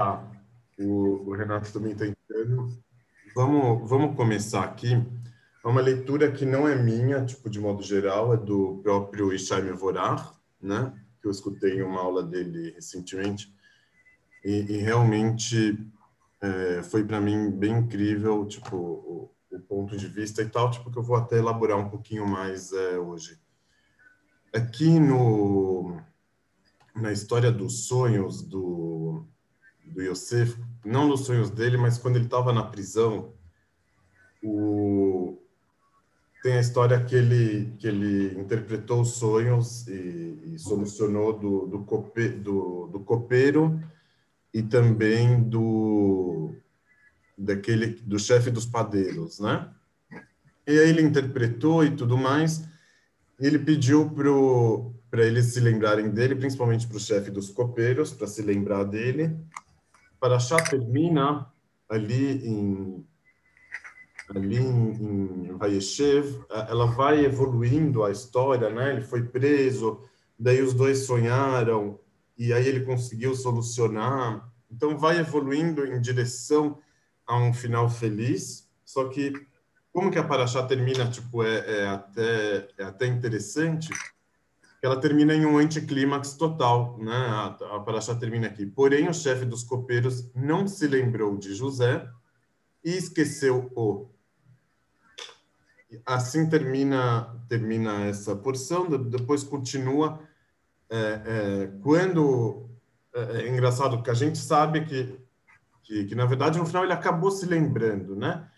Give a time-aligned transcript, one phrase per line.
[0.00, 0.26] Tá.
[0.78, 2.74] O, o Renato também está entrando.
[3.34, 4.94] Vamos, vamos começar aqui.
[5.62, 9.60] É uma leitura que não é minha, tipo, de modo geral, é do próprio Ishai
[9.60, 10.90] Mevorar, né?
[11.20, 13.54] Que eu escutei em uma aula dele recentemente.
[14.42, 15.78] E, e realmente
[16.40, 20.90] é, foi para mim bem incrível, tipo, o, o, ponto de vista e tal, tipo,
[20.90, 23.38] que eu vou até elaborar um pouquinho mais é, hoje.
[24.50, 26.00] Aqui no,
[26.96, 29.28] na história dos sonhos do,
[29.92, 33.32] do Yosef, não nos sonhos dele, mas quando ele estava na prisão,
[34.42, 35.38] o,
[36.42, 41.84] tem a história que ele, que ele interpretou os sonhos e, e solucionou do, do,
[41.84, 43.80] cope, do, do copeiro
[44.52, 46.54] e também do
[47.36, 49.70] daquele do chefe dos padeiros, né?
[50.66, 52.62] E aí ele interpretou e tudo mais.
[53.38, 54.10] Ele pediu
[55.10, 59.34] para eles se lembrarem dele, principalmente para o chefe dos copeiros, para se lembrar dele.
[60.20, 61.50] Para Paraxá termina
[61.88, 63.06] ali em
[64.28, 68.92] ali em, em Vayeshev, ela vai evoluindo a história, né?
[68.92, 70.04] Ele foi preso,
[70.38, 71.98] daí os dois sonharam
[72.38, 74.48] e aí ele conseguiu solucionar.
[74.70, 76.78] Então vai evoluindo em direção
[77.26, 78.68] a um final feliz.
[78.84, 79.32] Só que
[79.92, 83.90] como que a Paraxá termina, tipo, é, é até é até interessante.
[84.82, 87.12] Ela termina em um anticlímax total, né?
[87.12, 88.64] A, a Paraxá termina aqui.
[88.64, 92.08] Porém, o chefe dos copeiros não se lembrou de José
[92.84, 94.08] e esqueceu o
[96.06, 100.20] assim termina termina essa porção depois continua
[100.88, 102.68] é, é, quando
[103.12, 105.20] é, é, engraçado que a gente sabe que,
[105.82, 108.48] que, que na verdade no final ele acabou se lembrando né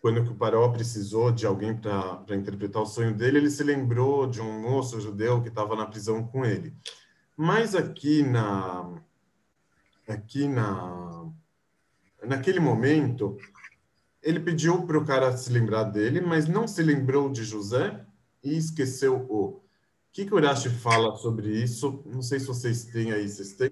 [0.00, 4.40] quando o Paró precisou de alguém para interpretar o sonho dele ele se lembrou de
[4.40, 6.74] um moço judeu que estava na prisão com ele
[7.36, 9.02] mas aqui na
[10.08, 11.30] aqui na
[12.24, 13.36] naquele momento
[14.22, 18.04] ele pediu para o cara se lembrar dele, mas não se lembrou de José
[18.42, 19.62] e esqueceu o.
[20.08, 22.02] O que, que o Urashi fala sobre isso?
[22.04, 23.70] Não sei se vocês têm aí, vocês têm?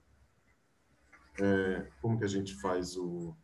[1.41, 3.35] É, como que a gente faz o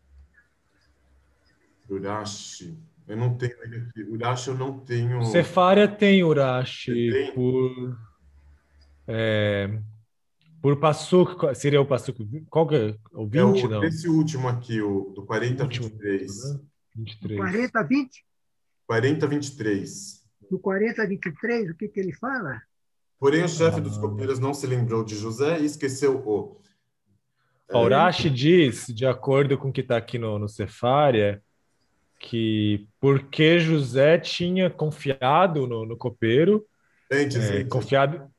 [1.88, 2.78] Urashi?
[3.06, 4.02] Eu não tenho ele aqui.
[4.02, 5.24] Urashi eu não tenho.
[5.24, 7.34] Cefária tem Urashi tem?
[7.34, 7.98] por.
[9.06, 9.78] É,
[10.62, 12.24] por Passuk, seria o Passuk.
[12.48, 12.96] Qual que é?
[13.12, 13.84] O 20, é o, não?
[13.84, 16.54] Esse último aqui, o do 40 a 23.
[16.54, 16.60] Né?
[16.94, 17.40] 23.
[17.40, 18.24] 40 a 20?
[18.86, 20.22] 40 a 23.
[20.50, 22.62] Do 40 a 23, o que, que ele fala?
[23.18, 26.60] Porém, o chefe dos copeiros não se lembrou de José e esqueceu o.
[27.70, 28.30] Aurashi é...
[28.30, 31.42] diz, de acordo com o que está aqui no, no Cefária,
[32.22, 36.64] que porque José tinha confiado no, no copeiro.
[37.10, 37.68] Antes, é, antes.
[37.68, 38.30] Confiado.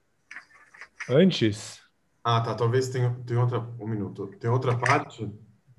[1.09, 1.81] Antes?
[2.23, 2.55] Ah, tá.
[2.55, 3.59] Talvez tenha, tenha outra.
[3.59, 4.27] Um minuto.
[4.39, 5.29] Tem outra parte?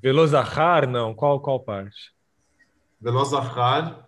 [0.02, 1.14] Velozahar, não.
[1.14, 2.14] Qual, qual parte?
[3.00, 4.06] Velozahar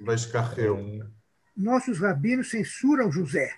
[0.00, 1.08] Vaishkacheu.
[1.56, 3.56] Nossos rabinos censuram José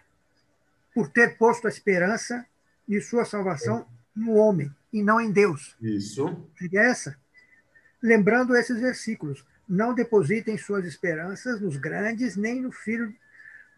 [0.94, 2.46] por ter posto a esperança
[2.86, 5.74] e sua salvação no homem e não em Deus.
[5.80, 6.46] Isso.
[6.58, 7.16] Seria essa?
[8.02, 9.44] Lembrando esses versículos.
[9.70, 13.14] Não depositem suas esperanças nos grandes, nem no filho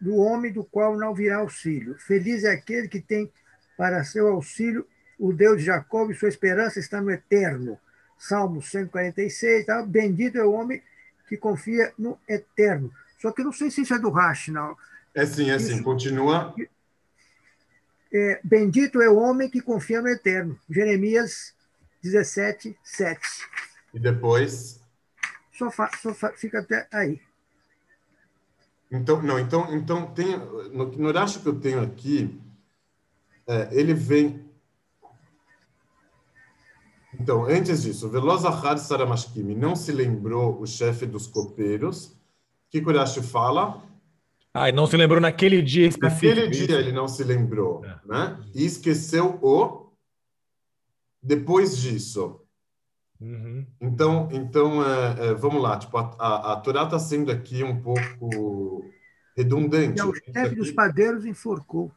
[0.01, 1.95] do homem do qual não virá auxílio.
[1.99, 3.31] Feliz é aquele que tem
[3.77, 4.87] para seu auxílio
[5.19, 7.79] o Deus de Jacob e sua esperança está no eterno.
[8.17, 9.83] Salmo 146, tá?
[9.83, 10.81] bendito é o homem
[11.29, 12.91] que confia no eterno.
[13.19, 14.75] Só que eu não sei se isso é do Rashi, não.
[15.13, 15.83] É sim, é sim.
[15.83, 16.55] Continua.
[18.11, 20.59] É, Bendito é o homem que confia no eterno.
[20.69, 21.53] Jeremias
[22.01, 23.21] 17, 7.
[23.93, 24.82] E depois?
[25.53, 27.21] Só, fa, só fa, fica até aí.
[28.91, 30.37] Então, não, então, então tem,
[30.71, 32.39] no, no Rashi que eu tenho aqui,
[33.47, 34.43] é, ele vem
[37.19, 42.07] então, antes disso, Veloz Ahad Saramashkimi não se lembrou o chefe dos copeiros.
[42.07, 42.15] O
[42.71, 43.83] que Kurashi fala?
[44.53, 46.35] Ah, não se lembrou naquele dia específico.
[46.35, 47.99] Naquele dia ele não se lembrou, é.
[48.05, 48.39] né?
[48.53, 49.91] E esqueceu o
[51.21, 52.41] depois disso.
[53.23, 53.65] Uhum.
[53.79, 55.77] Então, então é, é, vamos lá.
[55.79, 58.83] Tipo, a, a, a Torá está sendo aqui um pouco
[59.35, 60.01] redundante.
[60.01, 61.89] É, o chefe dos padeiros enforcou.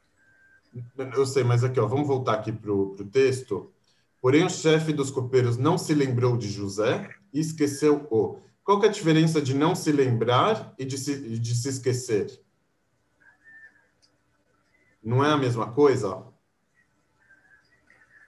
[0.96, 3.72] Eu sei, mas aqui, ó, vamos voltar aqui para o texto.
[4.22, 8.38] Porém, o chefe dos copeiros não se lembrou de José e esqueceu o.
[8.62, 12.40] Qual é a diferença de não se lembrar e de se, de se esquecer?
[15.02, 16.24] Não é a mesma coisa?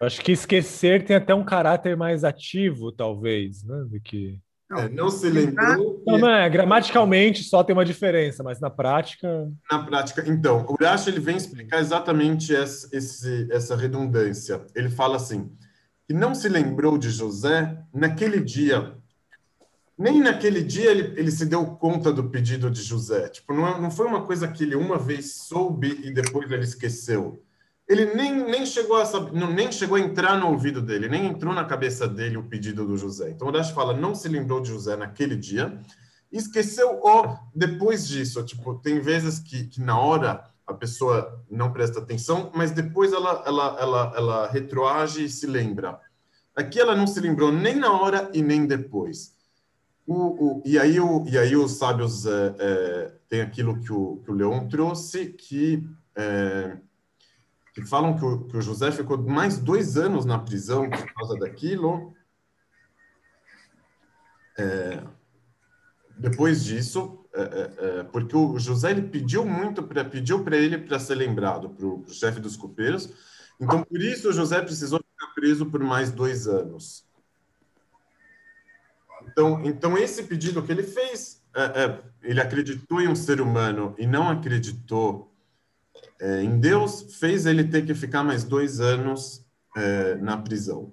[0.00, 3.84] Acho que esquecer tem até um caráter mais ativo, talvez, né?
[3.90, 4.38] Do que.
[4.70, 6.02] É, não se lembrou.
[6.06, 9.50] Não, não é, gramaticalmente só tem uma diferença, mas na prática.
[9.70, 14.64] Na prática, então, o Urash ele vem explicar exatamente essa, esse, essa redundância.
[14.74, 15.50] Ele fala assim:
[16.06, 18.96] que não se lembrou de José naquele dia.
[19.98, 23.28] Nem naquele dia ele, ele se deu conta do pedido de José.
[23.28, 26.62] Tipo, não, é, não foi uma coisa que ele uma vez soube e depois ele
[26.62, 27.42] esqueceu.
[27.88, 31.26] Ele nem, nem, chegou a saber, não, nem chegou a entrar no ouvido dele, nem
[31.26, 33.30] entrou na cabeça dele o pedido do José.
[33.30, 35.80] Então o Rashi fala, não se lembrou de José naquele dia,
[36.30, 38.44] esqueceu o depois disso.
[38.44, 43.42] Tipo, tem vezes que, que na hora a pessoa não presta atenção, mas depois ela,
[43.46, 45.98] ela, ela, ela retroage e se lembra.
[46.54, 49.34] Aqui ela não se lembrou nem na hora e nem depois.
[50.06, 54.16] O, o, e, aí o, e aí os sábios é, é, tem aquilo que o,
[54.24, 55.82] que o Leão trouxe, que,
[56.16, 56.76] é,
[57.80, 61.36] que falam que o, que o José ficou mais dois anos na prisão por causa
[61.36, 62.14] daquilo.
[64.58, 65.02] É,
[66.18, 70.78] depois disso, é, é, é, porque o José ele pediu muito para pediu para ele
[70.78, 73.12] para ser lembrado para o chefe dos copeiros.
[73.60, 77.06] Então por isso o José precisou ficar preso por mais dois anos.
[79.28, 83.94] Então então esse pedido que ele fez, é, é, ele acreditou em um ser humano
[83.98, 85.32] e não acreditou
[86.20, 89.44] é, em Deus, fez ele ter que ficar mais dois anos
[90.20, 90.92] na prisão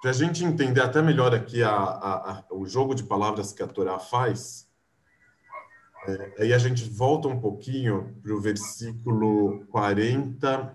[0.00, 3.62] para a gente entender até melhor aqui a, a, a, o jogo de palavras que
[3.62, 4.66] a Torá faz,
[6.06, 10.74] é, aí a gente volta um pouquinho para o versículo 40,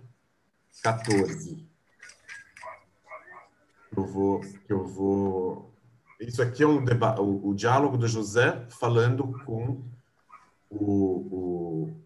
[0.83, 1.67] 14.
[3.97, 5.73] Eu vou, eu vou.
[6.19, 7.19] Isso aqui é um deba...
[7.19, 9.83] o, o diálogo do José falando com
[10.69, 12.04] o, o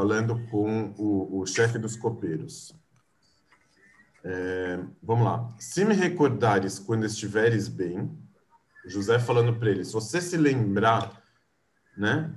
[0.00, 2.74] falando com o, o chefe dos copeiros.
[4.24, 5.54] É, vamos lá.
[5.58, 8.10] Se me recordares quando estiveres bem,
[8.86, 11.22] José falando para ele, se você se lembrar,
[11.98, 12.34] né?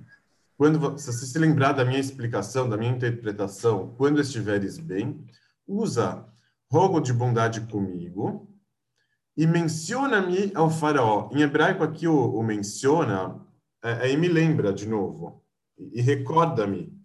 [0.57, 5.25] Quando se você se lembrar da minha explicação, da minha interpretação, quando estiveres bem,
[5.65, 6.25] usa
[6.69, 8.45] rogo de bondade comigo
[9.37, 11.29] e menciona-me ao faraó.
[11.31, 13.39] Em hebraico aqui o, o menciona,
[13.81, 15.41] é, é, me lembra de novo
[15.77, 17.02] e, e recorda-me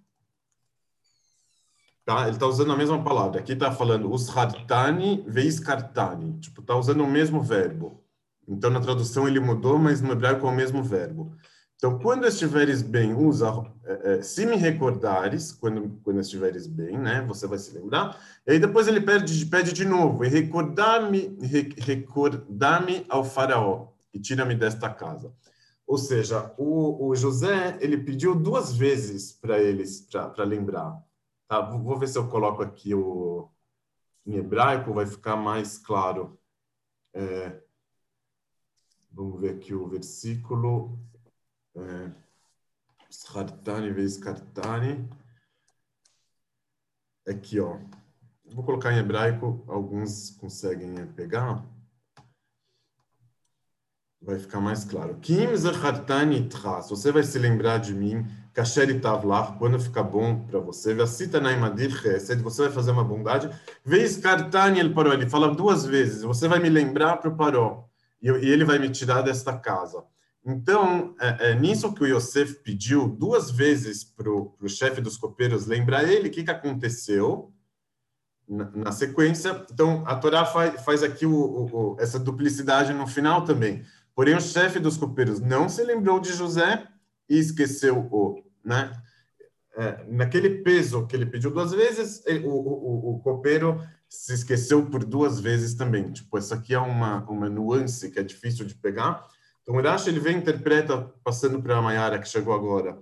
[2.08, 2.22] Tá?
[2.22, 3.38] Ele está usando a mesma palavra.
[3.38, 6.40] Aqui está falando ushartani veiskartani.
[6.40, 8.02] Tipo, está usando o mesmo verbo.
[8.48, 11.36] Então, na tradução ele mudou, mas no hebraico é o mesmo verbo.
[11.76, 13.52] Então, quando estiveres bem, usa
[13.84, 17.26] é, é, se me recordares, quando, quando estiveres bem, né?
[17.28, 18.18] Você vai se lembrar.
[18.46, 21.38] E aí depois ele pede, pede de novo, e recordar-me
[21.76, 25.30] recordar ao faraó, e tira-me desta casa.
[25.86, 31.06] Ou seja, o, o José, ele pediu duas vezes para eles, para lembrar.
[31.48, 33.50] Tá, vou ver se eu coloco aqui o
[34.26, 36.38] em hebraico, vai ficar mais claro.
[37.14, 37.62] É,
[39.10, 40.98] vamos ver aqui o versículo.
[43.10, 45.08] Schartani vezes Kartani.
[47.26, 47.78] Aqui, ó.
[48.44, 51.64] Vou colocar em hebraico, alguns conseguem pegar.
[54.20, 55.18] Vai ficar mais claro.
[55.20, 56.90] Kim zachartani tras.
[56.90, 61.90] Você vai se lembrar de mim kasher lá quando ficar bom para você, vacita naimadir
[61.90, 63.50] chesed, você vai fazer uma bondade,
[63.84, 67.88] vez kartani el paró, ele fala duas vezes, você vai me lembrar para o paró,
[68.20, 70.04] e, ele vai me tirar desta casa.
[70.44, 75.66] Então, é, é nisso que o Yosef pediu duas vezes para o chefe dos copeiros
[75.66, 77.52] lembrar ele o que, que aconteceu
[78.48, 79.66] na, na, sequência.
[79.70, 83.84] Então, a Torá faz, faz aqui o, o, essa duplicidade no final também.
[84.14, 86.88] Porém, o chefe dos copeiros não se lembrou de José
[87.28, 88.92] e esqueceu o né?
[89.76, 94.86] É, naquele peso que ele pediu duas vezes, ele, o, o, o copeiro se esqueceu
[94.86, 96.10] por duas vezes também.
[96.10, 99.24] Tipo, essa aqui é uma, uma nuance que é difícil de pegar.
[99.62, 102.98] Então, o Rashi, ele vem interpreta, passando para a Mayara, que chegou agora,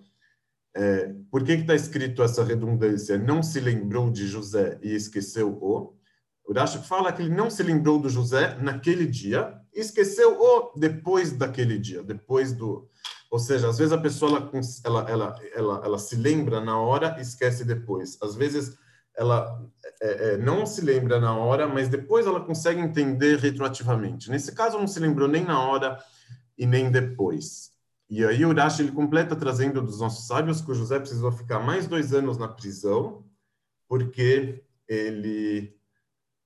[0.75, 3.17] é, por que está escrito essa redundância?
[3.17, 5.97] Não se lembrou de José e esqueceu o.
[6.45, 10.79] O Rashi fala que ele não se lembrou do José naquele dia e esqueceu o
[10.79, 12.89] depois daquele dia, depois do,
[13.31, 14.51] ou seja, às vezes a pessoa ela,
[14.85, 18.19] ela, ela, ela, ela se lembra na hora e esquece depois.
[18.23, 18.77] Às vezes
[19.17, 19.67] ela
[20.01, 24.31] é, é, não se lembra na hora, mas depois ela consegue entender retroativamente.
[24.31, 25.99] Nesse caso, não se lembrou nem na hora
[26.57, 27.73] e nem depois.
[28.09, 31.59] E aí o Urashi ele completa trazendo dos nossos sábios que o José precisou ficar
[31.59, 33.25] mais dois anos na prisão,
[33.89, 35.75] porque ele,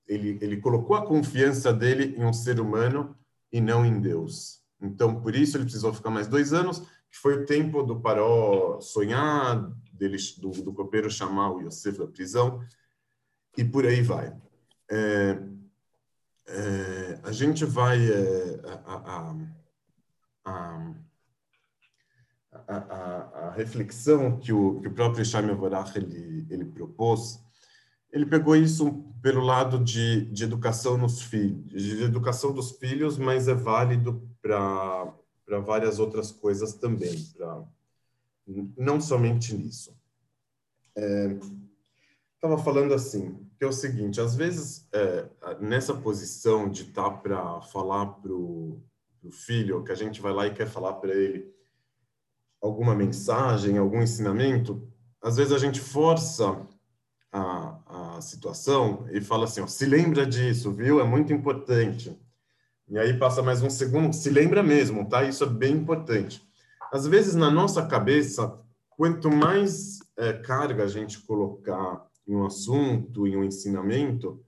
[0.06, 3.14] ele, ele colocou a confiança dele em um ser humano
[3.52, 4.59] e não em Deus.
[4.80, 8.80] Então, por isso ele precisou ficar mais dois anos, que foi o tempo do Paró
[8.80, 12.62] sonhar, dele, do, do copeiro chamar o Yosef da prisão,
[13.56, 14.34] e por aí vai.
[14.90, 15.38] É,
[16.46, 18.10] é, a gente vai...
[18.10, 19.36] É, a, a,
[20.44, 20.94] a,
[22.68, 27.40] a, reflexão que o, que o próprio Shami Vorach ele, ele propôs
[28.12, 33.48] ele pegou isso pelo lado de, de educação nos filhos, de educação dos filhos, mas
[33.48, 35.12] é válido para
[35.64, 37.62] várias outras coisas também, pra,
[38.76, 39.96] não somente nisso.
[42.34, 45.28] Estava é, falando assim, que é o seguinte, às vezes, é,
[45.60, 48.82] nessa posição de estar tá para falar para o
[49.30, 51.54] filho, que a gente vai lá e quer falar para ele
[52.60, 54.86] alguma mensagem, algum ensinamento,
[55.22, 56.66] às vezes a gente força
[57.32, 57.78] a,
[58.20, 61.00] situação e fala assim, ó, se lembra disso, viu?
[61.00, 62.18] É muito importante.
[62.88, 65.22] E aí passa mais um segundo, se lembra mesmo, tá?
[65.22, 66.42] Isso é bem importante.
[66.92, 68.58] Às vezes, na nossa cabeça,
[68.90, 74.44] quanto mais é, carga a gente colocar em um assunto, em um ensinamento,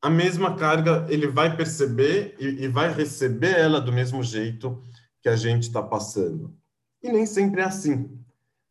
[0.00, 4.82] a mesma carga ele vai perceber e, e vai receber ela do mesmo jeito
[5.22, 6.54] que a gente está passando.
[7.02, 8.10] E nem sempre é assim.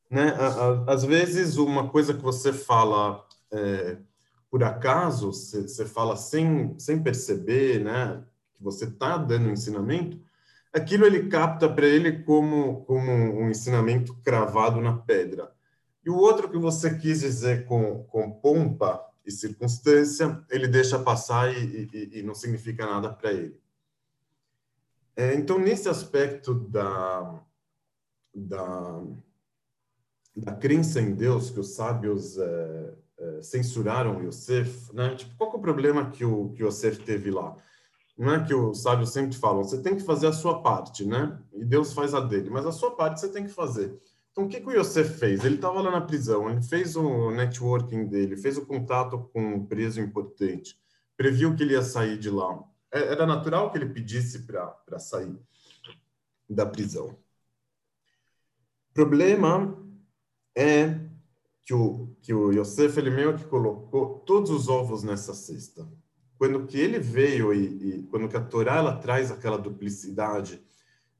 [0.10, 0.32] Né?
[0.86, 3.98] Às vezes, uma coisa que você fala é,
[4.54, 10.22] por acaso, você fala sem, sem perceber né, que você está dando ensinamento,
[10.72, 15.52] aquilo ele capta para ele como, como um ensinamento cravado na pedra.
[16.06, 21.52] E o outro que você quis dizer com, com pompa e circunstância, ele deixa passar
[21.52, 23.60] e, e, e não significa nada para ele.
[25.16, 27.42] É, então, nesse aspecto da,
[28.36, 29.02] da
[30.36, 32.94] da crença em Deus que os sábios é,
[33.42, 35.16] censuraram Yosef, né?
[35.16, 37.56] Tipo, qual é o problema que o que Yosef teve lá?
[38.18, 41.40] Não é que os sábios sempre falam, você tem que fazer a sua parte, né?
[41.54, 44.00] E Deus faz a dele, mas a sua parte você tem que fazer.
[44.32, 45.46] Então, o que, que o Yosef fez?
[45.46, 49.66] Ele estava lá na prisão, ele fez o networking dele, fez o contato com um
[49.66, 50.76] preso importante,
[51.16, 52.64] previu que ele ia sair de lá.
[52.92, 55.36] É, era natural que ele pedisse para sair
[56.50, 57.18] da prisão.
[58.90, 59.78] O problema
[60.56, 61.00] é
[61.66, 65.88] que o, que o Yosef, que colocou todos os ovos nessa cesta.
[66.38, 70.62] Quando que ele veio e, e quando que a Torá ela traz aquela duplicidade,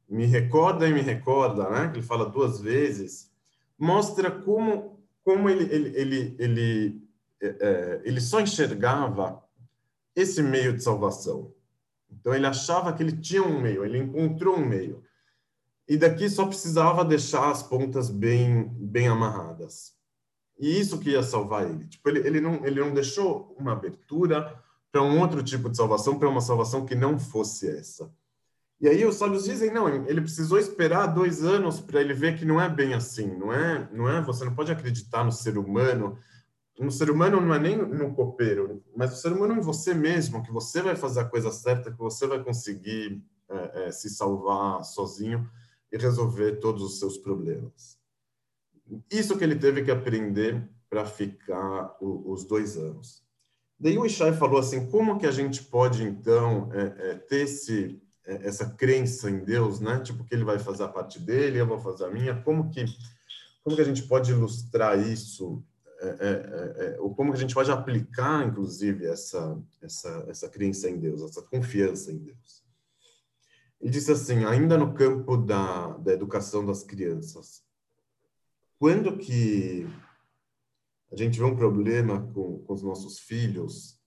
[0.10, 1.90] me recorda e me recorda, né?
[1.90, 3.32] Que ele fala duas vezes,
[3.78, 7.08] mostra como como ele ele ele ele,
[7.42, 9.42] é, é ele só enxergava
[10.14, 11.54] esse meio de salvação.
[12.12, 15.04] Então ele achava que ele tinha um meio, ele encontrou um meio.
[15.88, 19.94] E daqui só precisava deixar as pontas bem, bem amarradas.
[20.64, 21.86] E isso que ia salvar ele.
[21.88, 24.58] Tipo, ele, ele, não, ele não deixou uma abertura
[24.90, 28.10] para um outro tipo de salvação, para uma salvação que não fosse essa.
[28.80, 32.46] E aí os sábios dizem, não, ele precisou esperar dois anos para ele ver que
[32.46, 36.18] não é bem assim, não é, não é, você não pode acreditar no ser humano,
[36.80, 40.42] no ser humano não é nem no copeiro, mas no ser humano em você mesmo,
[40.44, 44.82] que você vai fazer a coisa certa, que você vai conseguir é, é, se salvar
[44.86, 45.46] sozinho
[45.92, 48.02] e resolver todos os seus problemas.
[49.10, 53.24] Isso que ele teve que aprender para ficar o, os dois anos.
[53.80, 58.02] Daí o Ishai falou assim, como que a gente pode, então, é, é, ter esse,
[58.26, 60.00] é, essa crença em Deus, né?
[60.00, 62.42] Tipo, que ele vai fazer a parte dele, eu vou fazer a minha.
[62.42, 62.86] Como que,
[63.64, 65.64] como que a gente pode ilustrar isso?
[66.00, 70.90] É, é, é, ou como que a gente pode aplicar, inclusive, essa, essa, essa crença
[70.90, 72.64] em Deus, essa confiança em Deus?
[73.82, 77.63] Ele disse assim, ainda no campo da, da educação das crianças,
[78.84, 79.88] quando que
[81.10, 83.98] a gente vê um problema com, com os nossos filhos,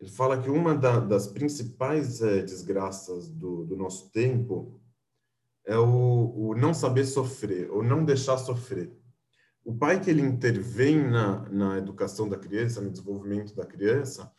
[0.00, 4.82] ele fala que uma da, das principais é, desgraças do, do, nosso tempo
[5.64, 8.92] é o, o, não saber sofrer, ou não deixar sofrer.
[9.64, 14.34] O pai que ele intervém na, na educação da criança, no desenvolvimento da criança,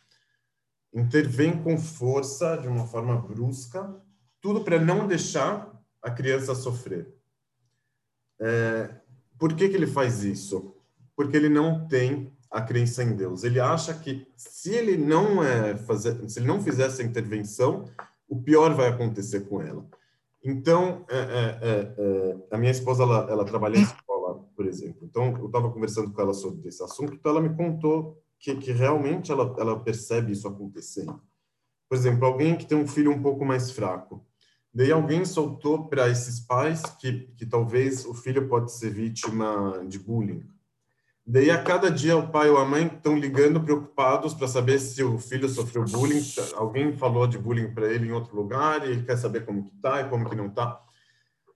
[0.92, 3.90] intervém com força, de uma forma brusca,
[4.38, 7.10] tudo para não deixar a criança sofrer.
[8.38, 9.00] É,
[9.40, 10.74] por que, que ele faz isso?
[11.16, 13.42] Porque ele não tem a crença em Deus.
[13.42, 17.86] Ele acha que se ele não é fazer, se ele não fizer essa intervenção,
[18.28, 19.88] o pior vai acontecer com ela.
[20.44, 25.06] Então, é, é, é, é a minha esposa ela, ela trabalha em escola, por exemplo.
[25.06, 28.72] Então, eu estava conversando com ela sobre esse assunto, então ela me contou que, que
[28.72, 31.20] realmente ela, ela percebe isso acontecendo.
[31.88, 34.24] Por exemplo, alguém que tem um filho um pouco mais fraco,
[34.72, 39.98] Daí alguém soltou para esses pais que, que talvez o filho pode ser vítima de
[39.98, 40.48] bullying.
[41.26, 45.02] Daí a cada dia o pai ou a mãe estão ligando preocupados para saber se
[45.02, 46.22] o filho sofreu bullying.
[46.54, 49.74] Alguém falou de bullying para ele em outro lugar e ele quer saber como que
[49.82, 50.80] tá e como que não tá.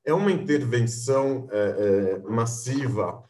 [0.04, 3.24] É uma intervenção é, é, massiva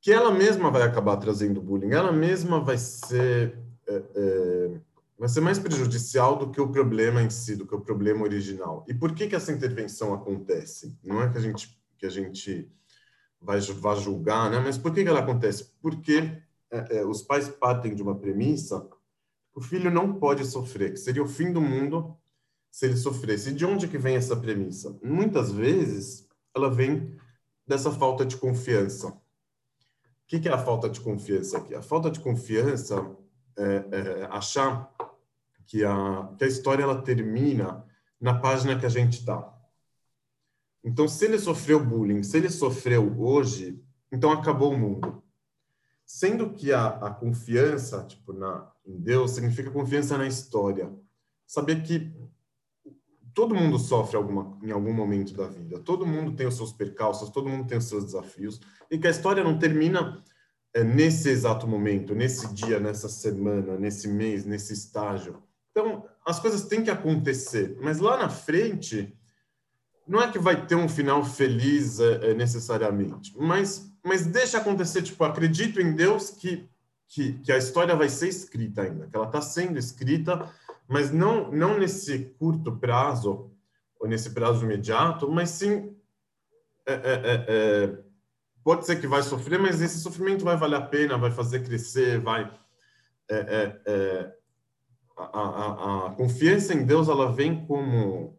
[0.00, 1.92] que ela mesma vai acabar trazendo bullying.
[1.92, 4.51] Ela mesma vai ser é, é
[5.22, 8.84] vai ser mais prejudicial do que o problema em si, do que o problema original.
[8.88, 10.98] E por que que essa intervenção acontece?
[11.00, 12.68] Não é que a gente que a gente
[13.40, 14.58] vai, vai julgar, né?
[14.58, 15.70] Mas por que que ela acontece?
[15.80, 18.84] Porque é, é, os pais partem de uma premissa
[19.54, 22.16] o filho não pode sofrer, que seria o fim do mundo
[22.70, 23.50] se ele sofresse.
[23.50, 24.98] E de onde que vem essa premissa?
[25.02, 27.14] Muitas vezes ela vem
[27.66, 29.08] dessa falta de confiança.
[29.08, 29.20] O
[30.26, 31.74] que, que é a falta de confiança aqui?
[31.74, 33.14] A falta de confiança
[33.56, 34.91] é, é achar
[35.66, 37.84] que a, que a história ela termina
[38.20, 39.52] na página que a gente está.
[40.84, 45.22] Então, se ele sofreu bullying, se ele sofreu hoje, então acabou o mundo.
[46.04, 50.92] Sendo que a, a confiança tipo, na, em Deus significa confiança na história.
[51.46, 52.12] Saber que
[53.34, 57.30] todo mundo sofre alguma, em algum momento da vida, todo mundo tem os seus percalços,
[57.30, 60.22] todo mundo tem os seus desafios, e que a história não termina
[60.74, 65.42] é, nesse exato momento, nesse dia, nessa semana, nesse mês, nesse estágio.
[65.72, 69.12] Então, as coisas têm que acontecer, mas lá na frente,
[70.06, 75.02] não é que vai ter um final feliz é, é necessariamente, mas mas deixa acontecer,
[75.02, 76.68] tipo, acredito em Deus que,
[77.08, 80.50] que, que a história vai ser escrita ainda, que ela está sendo escrita,
[80.88, 83.50] mas não, não nesse curto prazo,
[84.00, 85.94] ou nesse prazo imediato, mas sim,
[86.84, 87.98] é, é, é, é,
[88.64, 92.20] pode ser que vai sofrer, mas esse sofrimento vai valer a pena, vai fazer crescer,
[92.20, 92.52] vai...
[93.30, 94.36] É, é,
[95.16, 98.38] a, a, a confiança em Deus, ela vem como,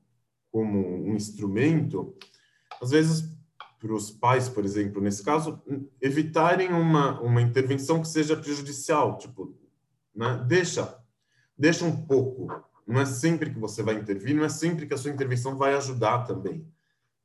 [0.52, 2.16] como um instrumento,
[2.82, 3.34] às vezes
[3.84, 5.62] para os pais, por exemplo, nesse caso,
[6.02, 9.54] evitarem uma, uma intervenção que seja prejudicial, tipo,
[10.16, 10.42] né?
[10.48, 10.98] deixa,
[11.58, 12.48] deixa um pouco.
[12.88, 15.76] Não é sempre que você vai intervir, não é sempre que a sua intervenção vai
[15.76, 16.66] ajudar também.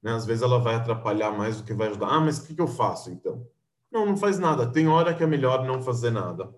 [0.02, 0.12] Né?
[0.12, 2.09] Às vezes ela vai atrapalhar mais do que vai ajudar.
[2.09, 3.47] Ah, mas o que, que eu faço então?
[3.90, 4.67] Não, não faz nada.
[4.67, 6.52] Tem hora que é melhor não fazer nada.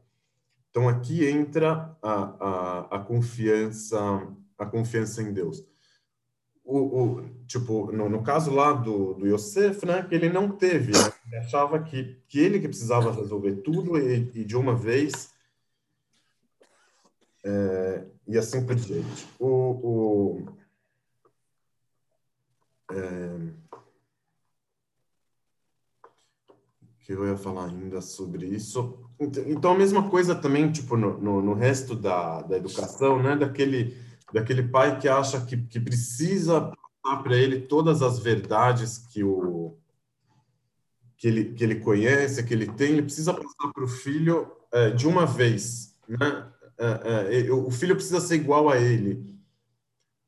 [0.71, 3.99] Então aqui entra a, a, a confiança,
[4.59, 5.65] a confiança em Deus
[6.71, 10.93] o, o, tipo, no, no, caso lá do, do Yosef, né, que ele não teve,
[10.93, 11.13] né?
[11.27, 15.35] ele achava que, que ele que precisava resolver tudo e, e de uma vez,
[17.45, 19.27] é, e assim por diante.
[19.39, 20.47] O, o
[22.93, 23.53] é,
[27.01, 29.10] que eu ia falar ainda sobre isso.
[29.21, 33.95] Então, a mesma coisa também, tipo, no, no, no resto da, da educação, né, daquele
[34.33, 39.77] daquele pai que acha que, que precisa passar para ele todas as verdades que o
[41.17, 44.91] que ele, que ele conhece, que ele tem, ele precisa passar para o filho é,
[44.91, 46.51] de uma vez, né?
[46.79, 49.39] É, é, o filho precisa ser igual a ele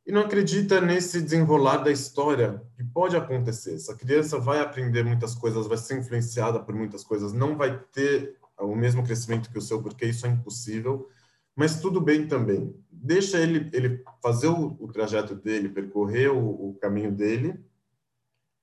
[0.07, 3.75] e não acredita nesse desenrolar da história que pode acontecer.
[3.75, 8.37] Essa criança vai aprender muitas coisas, vai ser influenciada por muitas coisas, não vai ter
[8.65, 11.09] o mesmo crescimento que o seu, porque isso é impossível
[11.55, 12.75] mas tudo bem também.
[12.91, 17.63] Deixa ele, ele fazer o, o trajeto dele, percorrer o, o, caminho dele,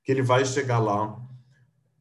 [0.04, 1.20] que ele vai chegar lá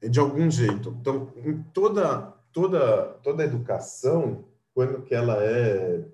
[0.00, 0.96] de algum jeito.
[1.00, 6.08] Então, em toda toda toda educação, quando que ela é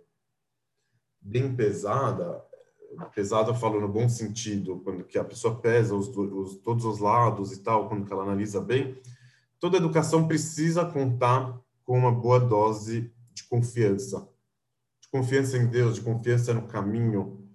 [1.21, 2.45] bem pesada,
[3.15, 6.99] pesada eu falo no bom sentido, quando que a pessoa pesa os, os, todos os
[6.99, 9.01] lados e tal, quando que ela analisa bem,
[9.61, 14.29] toda educação precisa contar com uma boa dose de confiança
[15.15, 17.49] confiança em Deus, de confiança no caminho,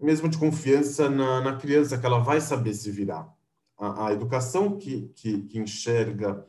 [0.00, 3.28] mesmo de confiança na, na criança, que ela vai saber se virar.
[3.76, 6.46] A, a educação que, que, que, enxerga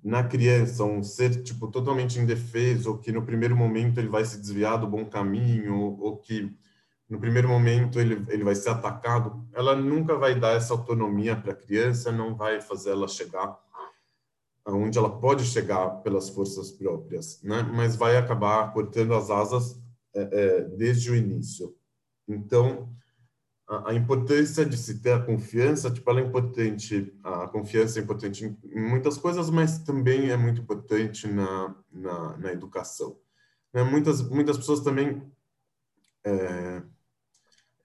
[0.00, 4.38] na criança um ser tipo totalmente indefeso, ou que no primeiro momento ele vai se
[4.38, 6.54] desviar do bom caminho, ou que
[7.10, 11.50] no primeiro momento ele, ele vai ser atacado, ela nunca vai dar essa autonomia para
[11.50, 13.58] a criança, não vai fazer ela chegar
[14.64, 17.62] aonde ela pode chegar pelas forças próprias, né?
[17.62, 19.80] Mas vai acabar cortando as asas
[20.14, 21.74] é, é, desde o início.
[22.28, 22.94] Então,
[23.68, 28.02] a, a, importância de se ter a confiança, tipo, ela é importante, a confiança é
[28.02, 33.18] importante em, muitas coisas, mas também é muito importante na, na, na educação.
[33.72, 33.82] Né?
[33.82, 35.22] Muitas, muitas pessoas também,
[36.24, 36.82] é,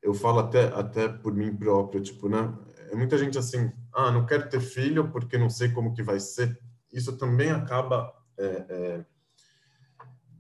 [0.02, 2.54] eu falo até, até por mim próprio, tipo, né?
[2.90, 6.20] É muita gente assim, ah, não quero ter filho porque não sei como que vai
[6.20, 6.58] ser
[6.92, 9.06] isso também acaba é, é,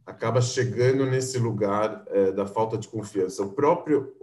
[0.06, 3.44] acaba chegando nesse lugar é, da falta de confiança.
[3.44, 4.16] O próprio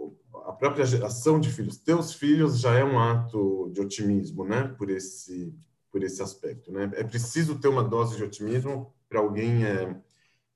[0.45, 4.67] a própria geração de filhos, teus filhos já é um ato de otimismo, né?
[4.77, 5.53] Por esse
[5.91, 6.91] por esse aspecto, né?
[6.95, 9.95] É preciso ter uma dose de otimismo para alguém é,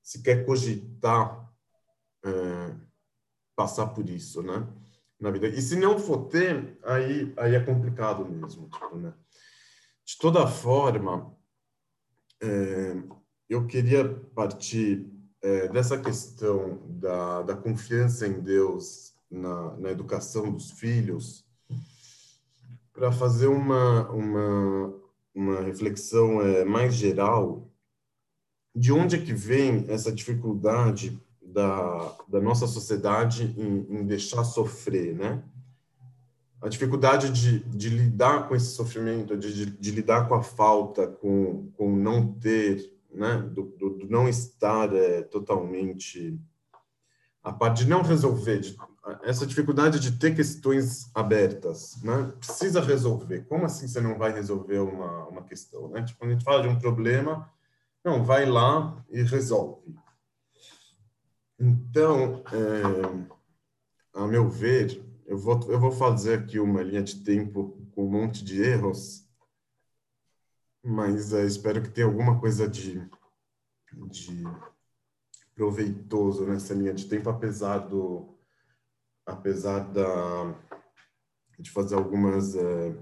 [0.02, 1.50] se quer cogitar
[2.22, 2.74] é,
[3.56, 4.66] passar por isso, né?
[5.18, 5.48] Na vida.
[5.48, 9.14] E se não for ter, aí aí é complicado mesmo, tipo, né?
[10.04, 11.34] De toda forma,
[12.42, 13.02] é,
[13.48, 15.06] eu queria partir
[15.42, 21.44] é, dessa questão da, da confiança em Deus na, na educação dos filhos
[22.92, 24.94] para fazer uma, uma,
[25.34, 27.70] uma reflexão é, mais geral
[28.74, 35.14] de onde é que vem essa dificuldade da, da nossa sociedade em, em deixar sofrer,
[35.14, 35.42] né?
[36.62, 41.06] A dificuldade de, de lidar com esse sofrimento, de, de, de, lidar com a falta,
[41.06, 43.38] com, com não ter, né?
[43.38, 46.38] Do, do, do não estar é, totalmente
[47.42, 48.60] a parte de não resolver,
[49.22, 52.32] essa dificuldade de ter questões abertas, né?
[52.38, 53.46] Precisa resolver.
[53.48, 56.02] Como assim você não vai resolver uma, uma questão, né?
[56.02, 57.50] Tipo, quando a gente fala de um problema,
[58.04, 59.96] não, vai lá e resolve.
[61.58, 67.78] Então, é, a meu ver, eu vou, eu vou fazer aqui uma linha de tempo
[67.94, 69.24] com um monte de erros,
[70.82, 73.08] mas é, espero que tenha alguma coisa de,
[74.10, 74.42] de
[75.54, 78.36] proveitoso nessa linha de tempo, apesar do
[79.24, 80.52] apesar da
[81.60, 82.96] de fazer algumas é,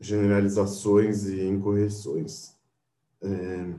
[0.00, 2.56] generalizações e incorreções.
[3.22, 3.72] É,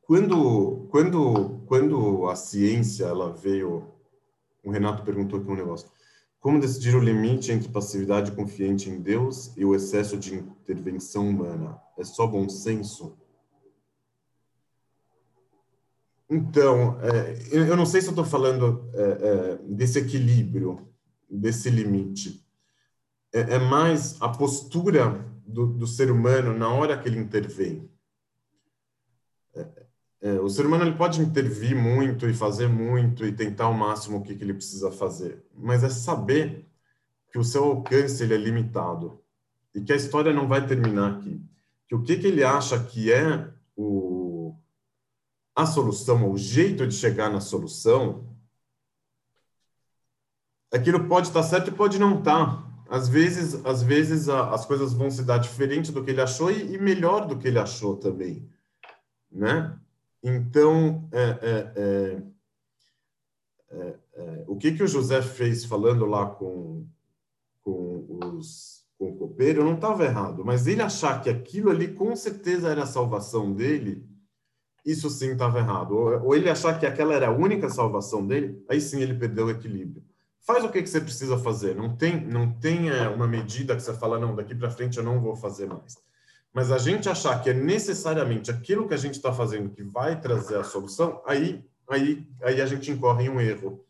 [0.00, 3.99] quando, quando, quando a ciência ela veio,
[4.62, 5.88] o Renato perguntou aqui um negócio.
[6.40, 11.78] Como decidir o limite entre passividade confiante em Deus e o excesso de intervenção humana?
[11.98, 13.18] É só bom senso?
[16.30, 20.88] Então, é, eu não sei se eu estou falando é, é, desse equilíbrio,
[21.28, 22.46] desse limite.
[23.32, 27.90] É, mais a postura do, do, ser humano na hora que ele intervém.
[30.22, 34.18] É, o ser humano ele pode intervir muito e fazer muito e tentar ao máximo
[34.18, 36.68] o que, que ele precisa fazer, mas é saber
[37.32, 39.18] que o seu alcance ele é limitado
[39.74, 41.40] e que a história não vai terminar aqui.
[41.88, 44.54] Que o que, que ele acha que é o,
[45.54, 48.28] a solução, o jeito de chegar na solução,
[50.72, 52.68] aquilo pode estar certo e pode não estar.
[52.88, 56.50] Às vezes, às vezes a, as coisas vão se dar diferente do que ele achou
[56.50, 58.48] e, e melhor do que ele achou também,
[59.30, 59.78] né?
[60.22, 61.72] Então, é, é,
[63.76, 66.86] é, é, o que, que o José fez falando lá com,
[67.62, 72.14] com, os, com o copeiro não estava errado, mas ele achar que aquilo ali com
[72.14, 74.06] certeza era a salvação dele,
[74.84, 75.92] isso sim estava errado.
[75.92, 79.46] Ou, ou, ele achar que aquela era a única salvação dele, aí sim ele perdeu
[79.46, 80.04] o equilíbrio.
[80.40, 81.76] Faz o que, que você precisa fazer.
[81.76, 85.04] Não tem, não tem é, uma medida que você fala, não, daqui para frente eu
[85.04, 85.96] não vou fazer mais
[86.52, 90.20] mas a gente achar que é necessariamente aquilo que a gente está fazendo que vai
[90.20, 93.86] trazer a solução, aí, aí, aí a gente incorre em um erro.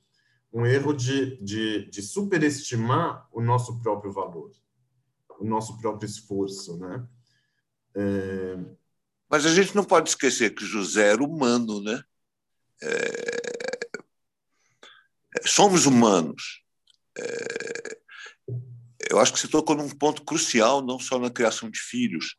[0.53, 4.51] Um erro de, de, de superestimar o nosso próprio valor,
[5.39, 7.07] o nosso próprio esforço, né?
[7.95, 8.59] É...
[9.29, 12.03] Mas a gente não pode esquecer que José era humano, né?
[12.83, 12.91] É...
[15.47, 16.63] Somos humanos.
[17.17, 18.01] É...
[19.09, 22.37] Eu acho que você tocou num ponto crucial, não só na criação de filhos,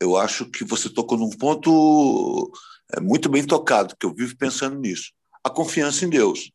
[0.00, 2.50] eu acho que você tocou num ponto
[2.94, 5.12] é, muito bem tocado, que eu vivo pensando nisso.
[5.42, 6.50] A confiança em Deus.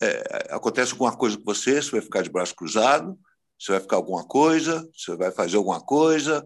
[0.00, 3.16] É, acontece alguma coisa com você, você vai ficar de braço cruzado,
[3.58, 6.44] você vai ficar alguma coisa, você vai fazer alguma coisa,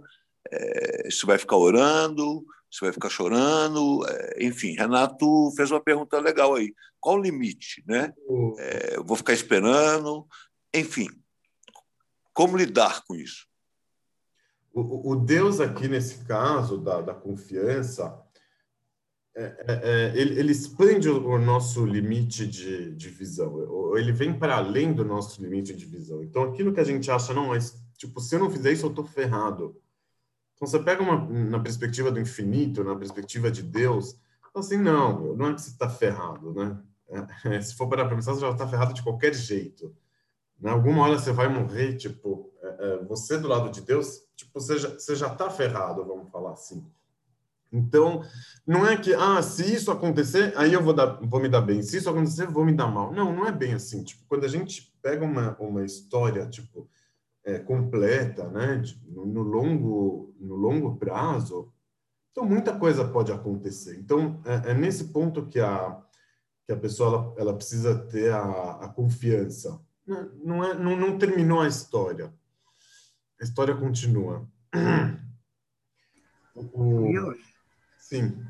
[0.51, 4.73] é, você vai ficar orando, você vai ficar chorando, é, enfim.
[4.73, 6.75] Renato fez uma pergunta legal aí.
[7.01, 8.13] Qual o limite, né?
[8.59, 10.27] É, eu vou ficar esperando,
[10.75, 11.09] enfim.
[12.35, 13.47] Como lidar com isso?
[14.79, 18.23] O, o Deus aqui, nesse caso da, da confiança,
[19.35, 24.59] é, é, é ele, ele, expande o nosso limite de, de visão, ele vem para
[24.59, 26.23] além do nosso limite de visão.
[26.23, 28.91] Então, aquilo que a gente acha, não, mas, tipo, se eu não fizer isso, eu
[28.91, 29.81] estou ferrado.
[30.55, 34.21] Então, você pega uma, na perspectiva do infinito, na perspectiva de Deus,
[34.55, 36.79] assim, não, não é que você está ferrado, né?
[37.49, 39.97] É, se for para pensar, você já está ferrado de qualquer jeito.
[40.61, 40.71] Né?
[40.71, 44.79] Alguma hora você vai morrer, tipo, é, é, você do lado de Deus, tipo, você
[44.79, 46.85] já, você já tá ferrado, vamos falar assim.
[47.73, 48.23] Então,
[48.67, 51.83] não é que, ah, se isso acontecer, aí eu vou, dar, vou me dar bem.
[51.83, 53.13] Se isso acontecer, vou me dar mal.
[53.13, 54.05] Não, não é bem assim.
[54.05, 56.89] Tipo, quando a gente pega uma, uma história, tipo,
[57.45, 61.73] é, completa, né, no, no, longo, no longo prazo,
[62.31, 63.99] então muita coisa pode acontecer.
[63.99, 66.01] Então, é, é nesse ponto que a,
[66.65, 69.81] que a pessoa ela, ela precisa ter a, a confiança.
[70.43, 72.33] Não, é, não, não terminou a história
[73.41, 74.47] a história continua.
[76.55, 77.35] O,
[77.99, 78.47] Sim.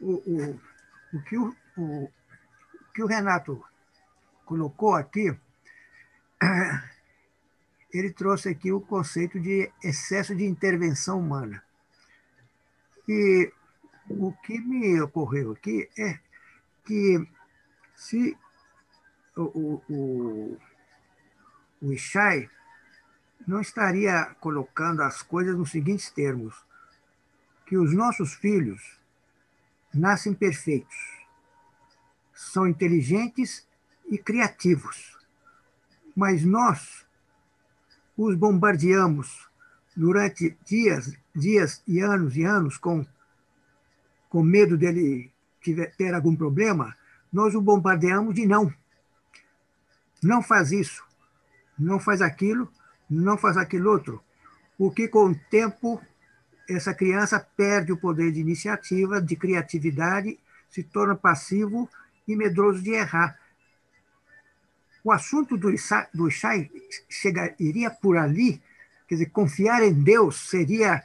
[0.00, 0.60] O, o,
[1.12, 2.10] o, que o, o,
[2.94, 3.62] que o Renato
[4.44, 5.36] colocou aqui,
[7.92, 11.62] ele trouxe aqui o conceito de excesso de intervenção humana.
[13.08, 13.52] E
[14.08, 16.18] o que me ocorreu aqui é
[16.84, 17.28] que
[17.94, 18.36] se
[19.36, 20.58] o, o, o,
[21.82, 22.48] o Ishai
[23.46, 26.54] não estaria colocando as coisas nos seguintes termos.
[27.66, 28.80] que os nossos filhos
[29.92, 30.96] nascem perfeitos,
[32.32, 33.66] são inteligentes
[34.08, 35.18] e criativos,
[36.14, 37.04] mas nós
[38.16, 39.48] os bombardeamos
[39.96, 43.04] durante dias, dias e anos e anos com,
[44.28, 46.96] com medo dele tiver, ter algum problema,
[47.32, 48.72] nós o bombardeamos de não.
[50.22, 51.04] Não faz isso,
[51.78, 52.70] não faz aquilo,
[53.08, 54.22] não faz aquilo outro.
[54.78, 56.00] O que com o tempo
[56.68, 60.38] essa criança perde o poder de iniciativa, de criatividade,
[60.68, 61.88] se torna passivo
[62.26, 63.38] e medroso de errar.
[65.04, 66.28] O assunto do Ishai, do
[67.60, 68.60] iria por ali,
[69.06, 71.02] quer dizer, confiar em Deus seria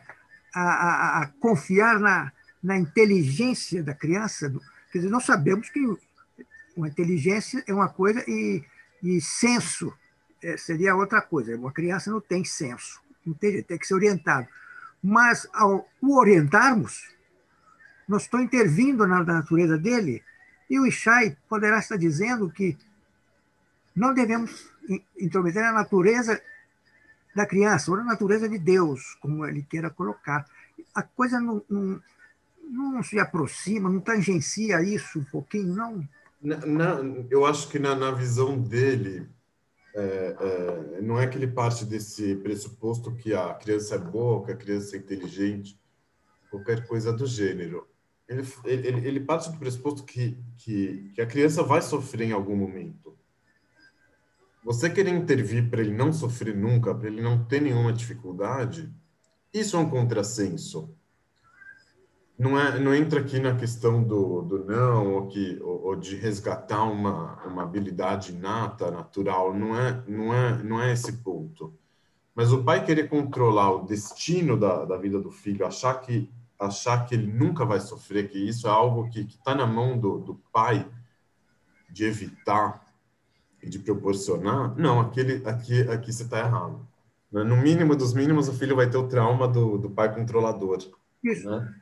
[0.53, 2.31] a, a, a confiar na,
[2.63, 4.51] na inteligência da criança.
[4.91, 5.79] Quer dizer, nós sabemos que
[6.75, 8.63] uma inteligência é uma coisa e,
[9.03, 9.93] e senso
[10.57, 11.55] seria outra coisa.
[11.55, 13.01] Uma criança não tem senso,
[13.39, 14.47] tem, tem que ser orientado.
[15.03, 17.09] Mas, ao o orientarmos,
[18.07, 20.23] nós estamos intervindo na natureza dele,
[20.69, 22.77] e o Ishai poderá estar dizendo que
[23.95, 24.71] não devemos
[25.19, 26.41] intrometer a natureza
[27.35, 30.45] da criança, ou a natureza de Deus, como ele queira colocar.
[30.93, 32.01] A coisa não, não,
[32.69, 36.07] não se aproxima, não tangencia isso um pouquinho, não?
[36.41, 36.99] Na, na,
[37.29, 39.29] eu acho que na, na visão dele,
[39.93, 40.35] é,
[40.97, 44.55] é, não é que ele parte desse pressuposto que a criança é boa, que a
[44.55, 45.79] criança é inteligente,
[46.49, 47.87] qualquer coisa do gênero.
[48.27, 52.55] Ele, ele, ele parte do pressuposto que, que, que a criança vai sofrer em algum
[52.55, 53.17] momento.
[54.63, 58.93] Você querer intervir para ele não sofrer nunca, para ele não ter nenhuma dificuldade,
[59.53, 60.95] isso é um contrassenso
[62.41, 66.15] não, é, não entra aqui na questão do, do não, ou, que, ou, ou, de
[66.15, 71.71] resgatar uma, uma habilidade inata, natural, não é, não, é, não é esse ponto.
[72.33, 76.27] Mas o pai querer controlar o destino da, da vida do filho, achar que,
[76.57, 80.17] achar que ele nunca vai sofrer, que isso é algo que está na mão do,
[80.17, 80.89] do pai
[81.91, 82.83] de evitar
[83.61, 86.87] e de proporcionar, não, aquele, aqui, aqui você está errado.
[87.31, 90.79] No mínimo dos mínimos, o filho vai ter o trauma do, do pai controlador.
[91.23, 91.47] Isso.
[91.47, 91.80] Né?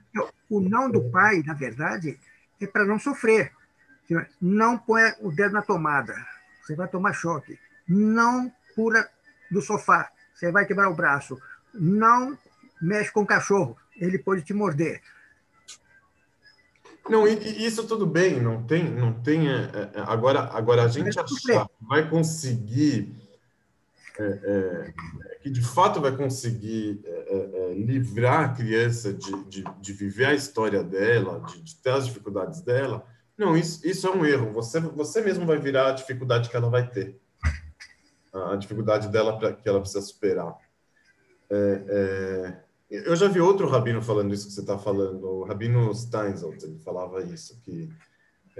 [0.49, 2.19] O não do pai, na verdade,
[2.59, 3.51] é para não sofrer.
[4.41, 6.15] Não põe o dedo na tomada,
[6.61, 7.59] você vai tomar choque.
[7.87, 9.07] Não pula
[9.51, 11.39] do sofá, você vai quebrar o braço.
[11.73, 12.37] Não
[12.81, 15.01] mexe com o cachorro, ele pode te morder.
[17.07, 19.49] Não, isso tudo bem, não tem, não tem.
[19.49, 23.28] É, é, agora, agora a gente achar vai conseguir
[24.19, 29.63] é, é, que de fato vai conseguir é, é, é, livrar a criança de, de,
[29.79, 33.05] de, viver a história dela, de, de, ter as dificuldades dela,
[33.37, 34.51] não, isso, isso é um erro.
[34.51, 37.17] Você, você mesmo vai virar a dificuldade que ela vai ter,
[38.33, 40.57] a dificuldade dela pra, que ela precisa superar.
[41.49, 42.53] É,
[42.89, 46.77] eu já vi outro rabino falando isso que você está falando, o rabino Steinsaltz, ele
[46.79, 47.89] falava isso, que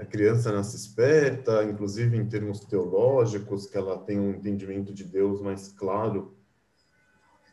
[0.00, 5.42] a criança nasce esperta, inclusive em termos teológicos, que ela tem um entendimento de Deus
[5.42, 6.34] mais claro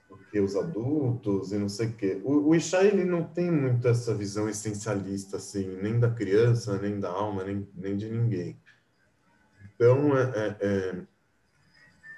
[0.10, 2.22] do que os adultos e não sei o quê.
[2.24, 7.00] O, o Ishai, ele não tem muito essa visão essencialista, assim, nem da criança, nem
[7.00, 8.58] da alma, nem, nem de ninguém.
[9.76, 11.04] Então, é, é, é,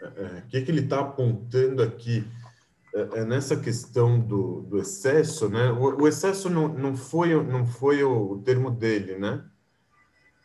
[0.06, 2.24] é o que, que ele está apontando aqui
[2.94, 5.72] é, é, nessa questão do, do excesso, né?
[5.72, 9.44] O, o, excesso não, não, foi, não foi o, o termo dele, né?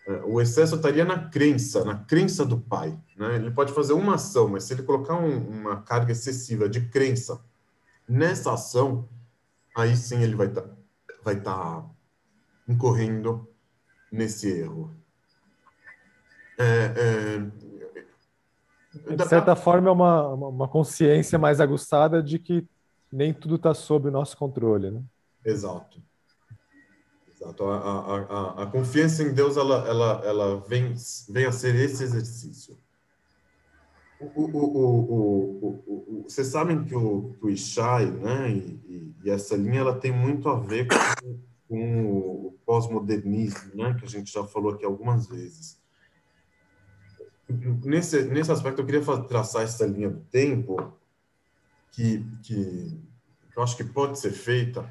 [0.06, 2.98] É, o excesso estaria na crença, na crença do pai.
[3.16, 3.36] Né?
[3.36, 7.42] Ele pode fazer uma ação, mas se ele colocar um, uma carga excessiva de crença
[8.06, 9.08] nessa ação,
[9.74, 10.70] aí sim ele vai estar tá,
[11.22, 11.84] vai tá
[12.68, 13.48] incorrendo
[14.12, 14.94] nesse erro.
[16.58, 17.40] É,
[19.08, 22.66] é, de certa forma, é uma, uma consciência mais aguçada de que
[23.10, 24.90] nem tudo está sob o nosso controle.
[24.90, 25.02] Né?
[25.44, 26.00] Exato.
[27.44, 27.64] Exato.
[27.64, 30.94] A, a, a, confiança em Deus ela, ela, ela vem,
[31.28, 32.78] vem a ser esse exercício.
[34.20, 35.82] O, o,
[36.20, 40.48] o, vocês sabem que o, o Ishai, né, e, e, essa linha ela tem muito
[40.48, 45.78] a ver com, com o pós-modernismo, né, que a gente já falou aqui algumas vezes.
[47.84, 50.94] Nesse, nesse aspecto, eu queria traçar essa linha do tempo
[51.92, 52.98] que, que,
[53.52, 54.90] que eu acho que pode ser feita,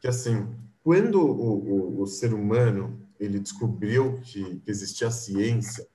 [0.00, 0.48] que assim,
[0.82, 5.86] quando o, o, o ser humano ele descobriu que, que existia ciência,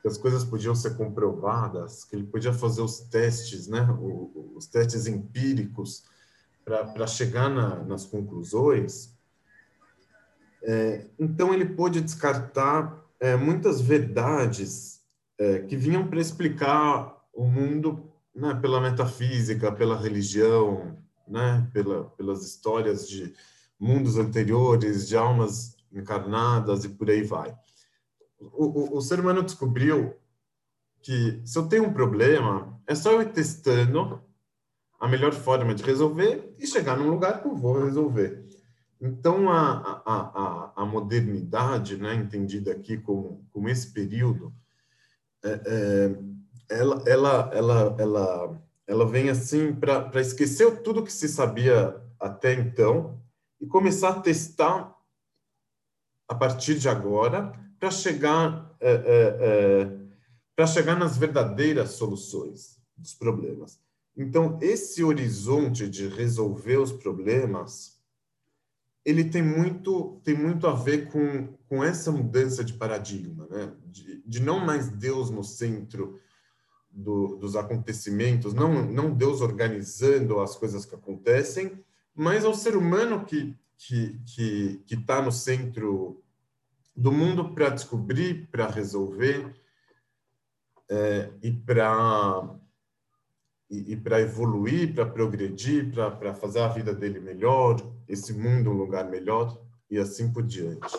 [0.00, 3.86] que as coisas podiam ser comprovadas, que ele podia fazer os testes, né,
[4.54, 6.04] os testes empíricos
[6.64, 9.16] para chegar na, nas conclusões,
[10.62, 15.00] é, então ele pôde descartar é, muitas verdades
[15.38, 22.44] é, que vinham para explicar o mundo né, pela metafísica, pela religião, né, pela, pelas
[22.44, 23.32] histórias de,
[23.78, 27.54] mundos anteriores, de almas encarnadas e por aí vai.
[28.38, 30.14] O, o, o ser humano descobriu
[31.00, 34.20] que se eu tenho um problema, é só eu ir testando
[34.98, 38.44] a melhor forma de resolver e chegar num lugar que eu vou resolver.
[39.00, 44.52] Então, a, a, a, a modernidade, né, entendida aqui como, como esse período,
[45.44, 52.00] é, é, ela, ela, ela, ela, ela vem assim para esquecer tudo que se sabia
[52.18, 53.20] até então
[53.60, 54.96] e começar a testar
[56.28, 59.00] a partir de agora para chegar é, é,
[59.92, 60.06] é
[60.56, 63.78] para chegar nas verdadeiras soluções dos problemas.
[64.16, 68.00] Então, esse horizonte de resolver os problemas,
[69.04, 73.70] ele tem muito, tem muito a ver com, com essa mudança de paradigma, né?
[73.84, 76.18] de, de não mais Deus no centro
[76.90, 81.84] do, dos acontecimentos, não, não Deus organizando as coisas que acontecem,
[82.16, 86.22] mas ao ser humano que que que que está no centro
[86.96, 89.54] do mundo para descobrir, para resolver
[90.88, 92.58] é, e para
[93.68, 97.76] e, e para evoluir, para progredir, para fazer a vida dele melhor,
[98.08, 100.96] esse mundo um lugar melhor e assim por diante.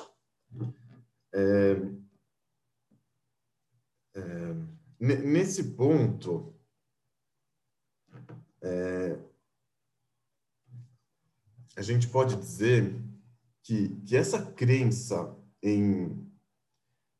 [1.33, 1.81] É,
[4.15, 4.55] é,
[4.99, 6.53] nesse ponto,
[8.61, 9.17] é,
[11.77, 12.99] a gente pode dizer
[13.61, 16.25] que, que essa crença em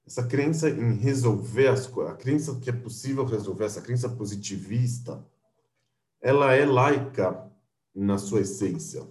[0.05, 5.23] essa crença em resolver as coisas, a crença que é possível resolver, essa crença positivista,
[6.21, 7.51] ela é laica
[7.93, 9.05] na sua essência.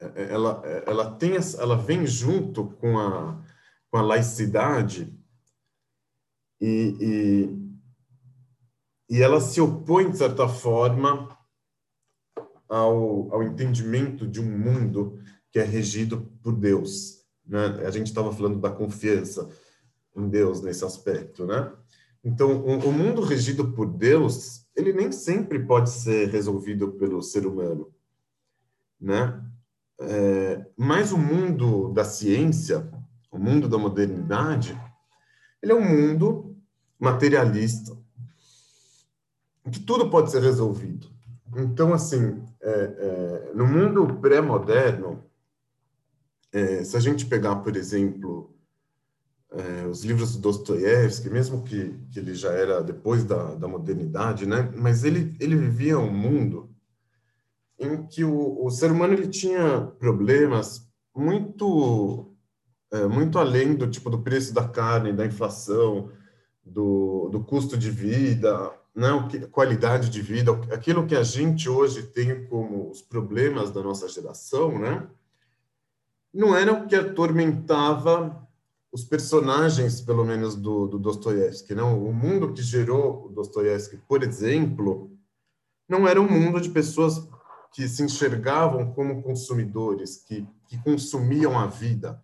[0.00, 3.44] É, é, ela, é, ela, tem, ela vem junto com a,
[3.90, 5.14] com a laicidade
[6.58, 6.96] e,
[9.10, 11.36] e, e ela se opõe, de certa forma,
[12.72, 15.18] ao, ao entendimento de um mundo
[15.50, 17.22] que é regido por Deus.
[17.46, 17.66] Né?
[17.86, 19.46] A gente estava falando da confiança
[20.16, 21.70] em Deus nesse aspecto, né?
[22.24, 27.46] Então, o, o mundo regido por Deus ele nem sempre pode ser resolvido pelo ser
[27.46, 27.92] humano,
[28.98, 29.44] né?
[30.00, 32.90] É, mas o mundo da ciência,
[33.30, 34.80] o mundo da modernidade,
[35.62, 36.56] ele é um mundo
[36.98, 37.94] materialista,
[39.70, 41.08] que tudo pode ser resolvido.
[41.54, 45.24] Então, assim, é, é, no mundo pré-moderno,
[46.52, 48.54] é, se a gente pegar, por exemplo,
[49.50, 54.46] é, os livros do Dostoiévski, mesmo que, que ele já era depois da, da modernidade,
[54.46, 54.72] né?
[54.76, 56.70] Mas ele ele vivia um mundo
[57.78, 62.34] em que o, o ser humano ele tinha problemas muito
[62.92, 66.10] é, muito além do tipo do preço da carne, da inflação,
[66.64, 69.46] do, do custo de vida, não né?
[69.50, 74.78] qualidade de vida, aquilo que a gente hoje tem como os problemas da nossa geração,
[74.78, 75.06] né?
[76.32, 78.48] Não era o que atormentava
[78.90, 81.74] os personagens, pelo menos, do, do Dostoiévski.
[81.74, 82.02] Não?
[82.06, 85.10] O mundo que gerou o Dostoiévski, por exemplo,
[85.88, 87.28] não era um mundo de pessoas
[87.72, 92.22] que se enxergavam como consumidores, que, que consumiam a vida.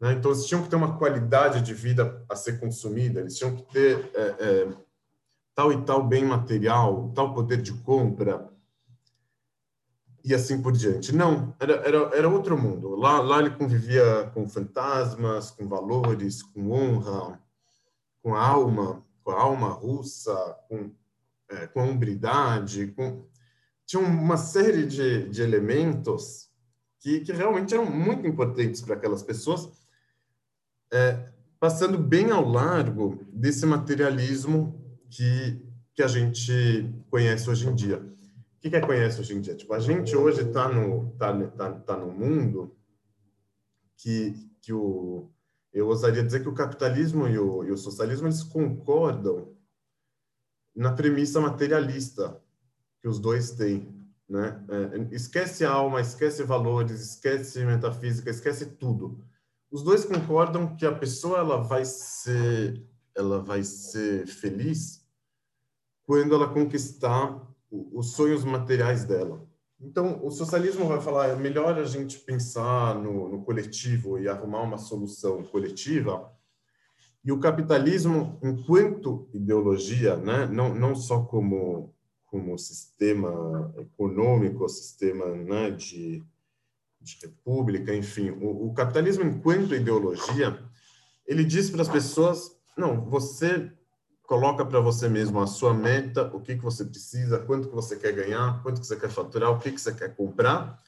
[0.00, 0.12] Né?
[0.12, 3.62] Então, eles tinham que ter uma qualidade de vida a ser consumida, eles tinham que
[3.72, 4.68] ter é, é,
[5.60, 8.50] tal e tal bem material, tal poder de compra,
[10.24, 11.14] e assim por diante.
[11.14, 12.96] Não, era, era, era outro mundo.
[12.96, 17.38] Lá, lá ele convivia com fantasmas, com valores, com honra,
[18.22, 20.34] com a alma, com a alma russa,
[20.66, 20.90] com,
[21.50, 23.26] é, com a hombridade, com...
[23.84, 26.48] tinha uma série de, de elementos
[27.00, 29.68] que, que realmente eram muito importantes para aquelas pessoas,
[30.90, 34.79] é, passando bem ao largo desse materialismo
[35.10, 35.60] que,
[35.94, 38.10] que a gente conhece hoje em dia
[38.60, 39.54] o que, que é conhece hoje em dia?
[39.54, 42.76] Tipo, a gente hoje está no, tá, tá, tá no mundo
[43.96, 45.30] que, que o,
[45.72, 49.56] eu ousaria dizer que o capitalismo e o, e o socialismo eles concordam
[50.76, 52.38] na premissa materialista
[53.00, 53.88] que os dois têm.
[54.28, 54.62] Né?
[54.68, 59.24] É, esquece alma, esquece valores, esquece metafísica, esquece tudo.
[59.70, 64.99] Os dois concordam que a pessoa ela vai ser, ela vai ser feliz
[66.10, 67.40] quando ela conquistar
[67.70, 69.48] os sonhos materiais dela.
[69.80, 74.62] Então, o socialismo vai falar é melhor a gente pensar no, no coletivo e arrumar
[74.62, 76.28] uma solução coletiva.
[77.24, 81.94] E o capitalismo, enquanto ideologia, né, não, não só como,
[82.26, 86.24] como sistema econômico, sistema né, de,
[87.00, 90.58] de república, enfim, o, o capitalismo, enquanto ideologia,
[91.24, 93.72] ele diz para as pessoas: não, você
[94.30, 97.96] coloca para você mesmo a sua meta, o que, que você precisa, quanto que você
[97.96, 100.80] quer ganhar, quanto que você quer faturar, o que, que você quer comprar,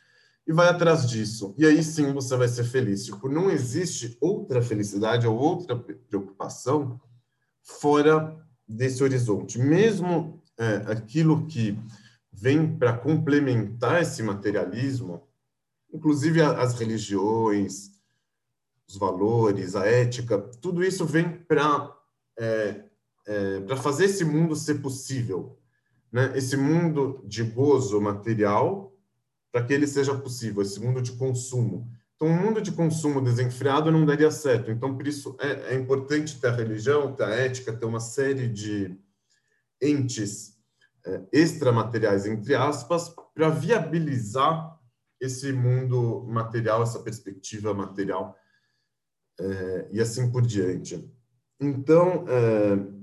[0.46, 1.52] e vai atrás disso.
[1.58, 3.04] E aí sim você vai ser feliz.
[3.04, 7.00] Tipo, não existe outra felicidade ou outra preocupação
[7.60, 8.32] fora
[8.66, 9.58] desse horizonte.
[9.58, 11.76] Mesmo é, aquilo que
[12.32, 15.20] vem para complementar esse materialismo,
[15.92, 17.90] inclusive as religiões,
[18.86, 21.92] os valores, a ética, tudo isso vem para
[22.38, 22.84] é,
[23.26, 25.58] é, para fazer esse mundo ser possível,
[26.12, 26.32] né?
[26.36, 28.94] Esse mundo de gozo material,
[29.50, 31.90] para que ele seja possível, esse mundo de consumo.
[32.14, 34.70] Então, um mundo de consumo desenfreado não daria certo.
[34.70, 38.46] Então, por isso é, é importante ter a religião, ter a ética, ter uma série
[38.48, 38.96] de
[39.80, 40.56] entes
[41.04, 44.78] é, extramateriais, entre aspas, para viabilizar
[45.20, 48.36] esse mundo material, essa perspectiva material
[49.40, 51.10] é, e assim por diante.
[51.60, 53.01] Então, é,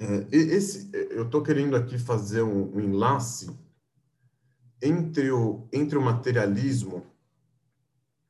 [0.00, 3.50] é, esse, eu estou querendo aqui fazer um, um, enlace
[4.80, 7.06] entre o, entre o materialismo,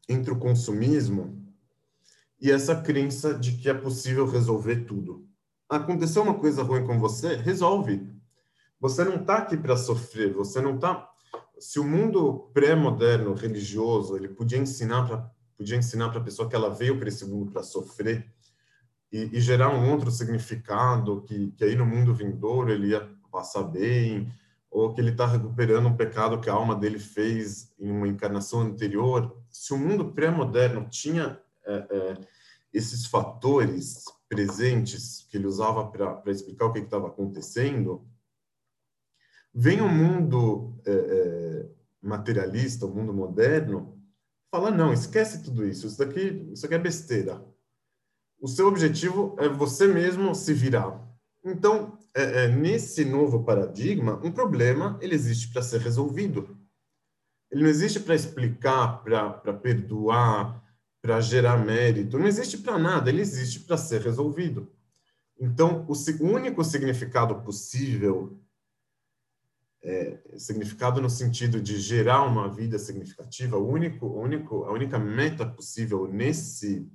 [0.08, 1.40] entre o consumismo
[2.40, 5.28] e essa crença de que é possível resolver tudo.
[5.68, 7.36] Aconteceu uma coisa ruim com você?
[7.36, 8.04] Resolve.
[8.80, 11.08] Você não está aqui para sofrer, você não está.
[11.56, 16.56] Se o mundo pré-moderno religioso ele podia ensinar para podia ensinar para a pessoa que
[16.56, 18.32] ela veio para esse mundo para sofrer,
[19.12, 23.64] e, e, gerar um outro significado que, que aí no mundo vindouro ele ia passar
[23.64, 24.32] bem,
[24.70, 28.60] ou que ele está recuperando um pecado que a alma dele fez em uma encarnação
[28.60, 29.36] anterior.
[29.50, 32.18] Se o mundo pré-moderno tinha é, é,
[32.72, 38.06] esses fatores presentes que ele usava para explicar o que estava acontecendo,
[39.52, 41.68] vem o um mundo é, é,
[42.00, 44.00] materialista, o um mundo moderno,
[44.52, 47.49] fala não, esquece tudo isso, isso daqui, isso aqui é besteira
[48.40, 50.98] o seu objetivo é você mesmo se virar.
[51.44, 56.58] Então, é, é, nesse novo paradigma, um problema ele existe para ser resolvido.
[57.50, 60.62] Ele não existe para explicar, para perdoar,
[61.02, 62.18] para gerar mérito.
[62.18, 63.10] Não existe para nada.
[63.10, 64.72] Ele existe para ser resolvido.
[65.38, 68.38] Então, o único significado possível,
[69.82, 74.98] é, significado no sentido de gerar uma vida significativa, o único, o único, a única
[74.98, 76.86] meta possível nesse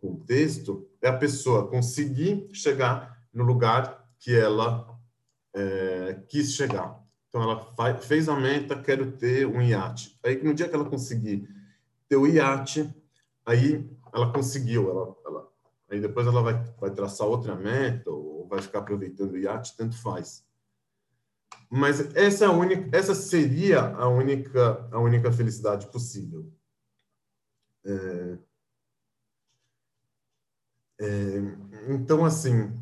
[0.00, 4.98] contexto é a pessoa conseguir chegar no lugar que ela
[5.54, 7.02] é, quis chegar.
[7.28, 10.18] Então, ela faz, fez a meta, quero ter um iate.
[10.24, 11.48] Aí, no dia que ela conseguir
[12.08, 12.92] ter o iate,
[13.44, 14.90] aí ela conseguiu.
[14.90, 15.52] Ela, ela,
[15.90, 20.00] aí depois ela vai, vai traçar outra meta ou vai ficar aproveitando o iate, tanto
[20.00, 20.46] faz.
[21.70, 26.50] Mas essa, é única, essa seria a única, a única felicidade possível.
[27.84, 28.38] É,
[31.00, 31.38] é,
[31.88, 32.72] então, assim,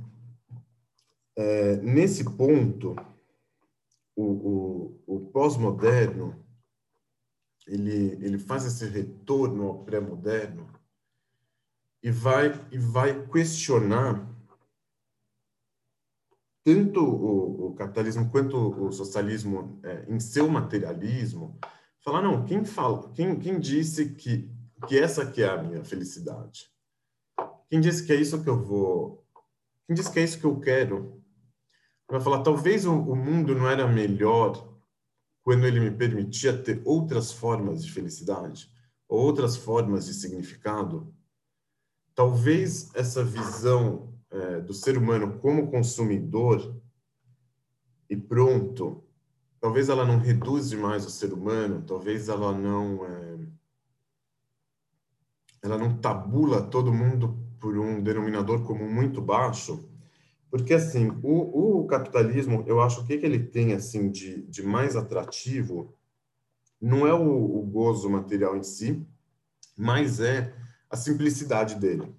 [1.37, 2.97] é, nesse ponto,
[4.15, 6.35] o, o, o pós-moderno
[7.67, 10.69] ele, ele faz esse retorno ao pré-moderno
[12.03, 14.25] e vai, e vai questionar
[16.65, 21.59] tanto o, o capitalismo quanto o socialismo é, em seu materialismo,
[22.01, 24.51] falar, não, quem, fala, quem, quem disse que,
[24.89, 26.71] que essa aqui é a minha felicidade?
[27.69, 29.25] Quem disse que é isso que eu vou.
[29.87, 31.23] Quem disse que é isso que eu quero?
[32.09, 34.77] Vai falar, talvez o, o mundo não era melhor
[35.43, 38.71] quando ele me permitia ter outras formas de felicidade,
[39.09, 41.13] outras formas de significado.
[42.15, 46.81] Talvez essa visão é, do ser humano como consumidor
[48.09, 49.05] e pronto,
[49.61, 53.39] talvez ela não reduz demais o ser humano, talvez ela não é,
[55.63, 59.89] ela não tabula todo mundo por um denominador comum muito baixo,
[60.51, 64.97] porque assim o, o capitalismo, eu acho que, que ele tem assim de, de mais
[64.97, 65.95] atrativo
[66.81, 69.05] não é o, o gozo material em si,
[69.77, 70.55] mas é
[70.91, 72.15] a simplicidade dele.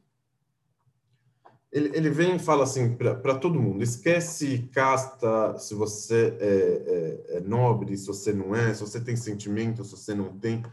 [1.72, 7.38] Ele, ele vem e fala assim para todo mundo: esquece casta, se você é, é,
[7.38, 10.64] é nobre, se você não é, se você tem sentimento, se você não tem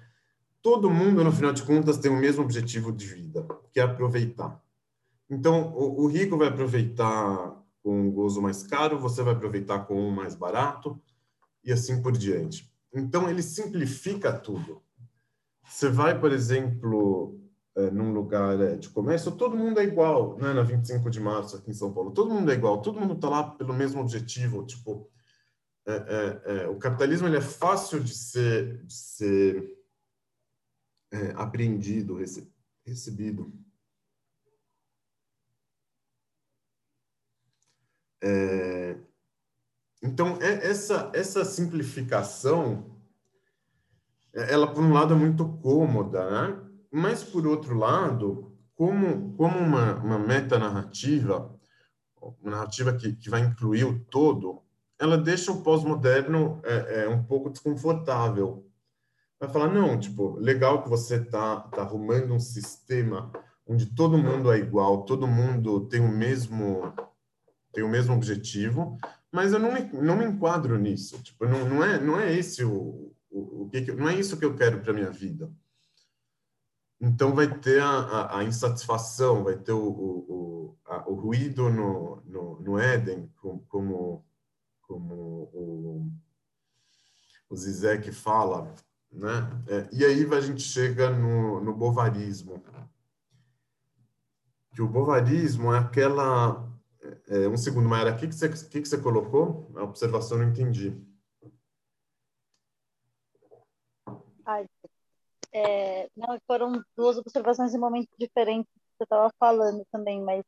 [0.64, 4.58] todo mundo, no final de contas, tem o mesmo objetivo de vida, que é aproveitar.
[5.28, 9.94] Então, o, o rico vai aproveitar com um gozo mais caro, você vai aproveitar com
[9.94, 10.98] um mais barato,
[11.62, 12.72] e assim por diante.
[12.94, 14.82] Então, ele simplifica tudo.
[15.68, 17.38] Você vai, por exemplo,
[17.76, 20.54] é, num lugar é, de comércio, todo mundo é igual, né?
[20.54, 23.28] na 25 de março aqui em São Paulo, todo mundo é igual, todo mundo está
[23.28, 25.10] lá pelo mesmo objetivo, tipo,
[25.86, 29.83] é, é, é, o capitalismo ele é fácil de ser, de ser
[31.14, 32.52] é, apreendido, rece
[32.84, 33.52] recebido.
[38.22, 38.98] É,
[40.02, 42.94] então, é, essa, essa simplificação
[44.34, 46.60] ela por um lado é muito cômoda, né?
[46.90, 51.54] Mas por outro lado, como como uma, uma meta narrativa,
[52.42, 54.62] uma narrativa que, que vai incluir o todo,
[54.98, 58.66] ela deixa o pós-moderno é, é, um pouco desconfortável.
[59.44, 63.30] Vai falar não, tipo, legal que você tá tá arrumando um sistema
[63.66, 66.94] onde todo mundo é igual, todo mundo tem o mesmo
[67.70, 68.98] tem o mesmo objetivo,
[69.30, 71.22] mas eu não me, não me enquadro nisso.
[71.22, 74.46] Tipo, não, não é não é esse o, o, o que, não é isso que
[74.46, 75.52] eu quero para minha vida.
[76.98, 82.22] Então vai ter a, a, a insatisfação, vai ter o, o, a, o ruído no,
[82.24, 84.24] no, no Éden, como, como,
[85.52, 86.10] o,
[87.50, 88.72] o Zizek fala,
[89.14, 89.48] né?
[89.68, 92.62] É, e aí a gente chega no, no bovarismo.
[94.74, 96.68] Que o bovarismo é aquela...
[97.28, 99.70] É, um segundo, Mayara, o que, que, você, que, que você colocou?
[99.76, 101.00] A observação não entendi.
[104.44, 104.66] Ai,
[105.52, 110.42] é, não, foram duas observações em momentos diferentes que você estava falando também, mas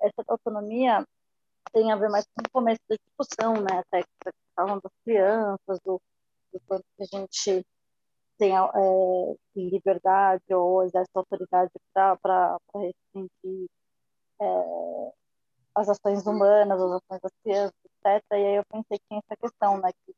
[0.00, 1.06] essa autonomia
[1.72, 3.78] tem a ver mais com o começo da discussão, né?
[3.78, 6.00] Até que você falando das crianças, do,
[6.52, 7.64] do quanto a gente
[8.38, 13.68] tem é, liberdade ou exerce autoridade para restringir
[14.40, 15.12] é,
[15.74, 18.24] as ações humanas, as ações das crianças, etc.
[18.32, 19.90] E aí eu pensei que tem essa questão, né?
[20.04, 20.14] Que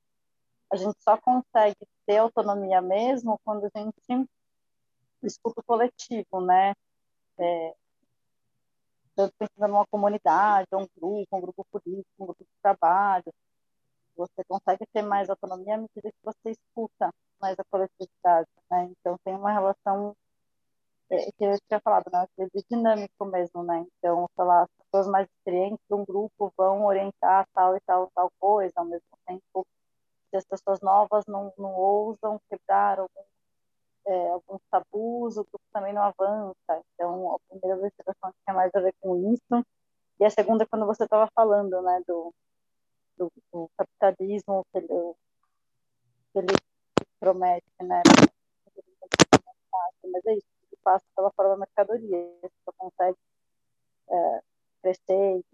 [0.71, 4.29] a gente só consegue ter autonomia mesmo quando a gente
[5.23, 6.75] escuta o coletivo, né?
[7.39, 7.75] É,
[9.17, 13.33] tanto pensando numa comunidade, um grupo, um grupo político, um grupo de trabalho.
[14.17, 17.11] Você consegue ter mais autonomia à medida que você escuta
[17.41, 18.91] mais a coletividade, né?
[19.01, 20.17] Então tem uma relação
[21.11, 22.27] é, que eu tinha falado, né?
[22.39, 23.87] De dinâmico mesmo, né?
[23.99, 28.11] Então, sei lá, as pessoas mais experientes de um grupo vão orientar tal e tal
[28.15, 29.67] tal coisa, ao mesmo tempo
[30.31, 33.23] se as pessoas novas não, não ousam quebrar algum,
[34.07, 36.83] é, alguns tabus, o grupo também não avança.
[36.95, 39.67] Então, a primeira observação tinha mais a ver com isso.
[40.21, 42.33] E a segunda, quando você estava falando né, do,
[43.19, 45.15] do, do, capitalismo que ele,
[46.33, 46.55] que ele
[47.21, 48.03] promete, né?
[50.03, 52.33] Mas é isso, ele passa pela forma da mercadoria.
[52.43, 53.19] Você consegue
[54.09, 54.41] é,
[54.83, 55.45] crescer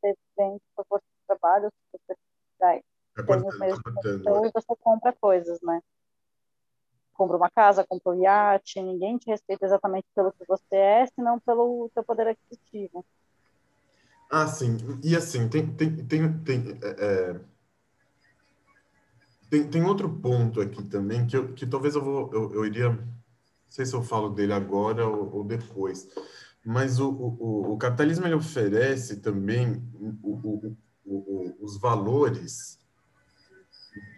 [0.00, 1.98] você vende sua força de trabalho, você
[2.58, 2.80] tá
[3.18, 5.82] então você compra coisas, né?
[7.12, 11.38] Compra uma casa, compra um iate, ninguém te respeita exatamente pelo que você é, senão
[11.40, 13.04] pelo seu poder aquisitivo.
[14.30, 14.76] Ah, sim.
[15.02, 17.40] E assim, tem, tem, tem, tem, é, é,
[19.50, 22.90] tem, tem, outro ponto aqui também que, eu, que talvez eu vou, eu, eu iria,
[22.90, 23.04] não
[23.68, 26.08] sei se eu falo dele agora ou, ou depois,
[26.64, 29.82] mas o, o, o capitalismo ele oferece também
[30.22, 32.78] o, os valores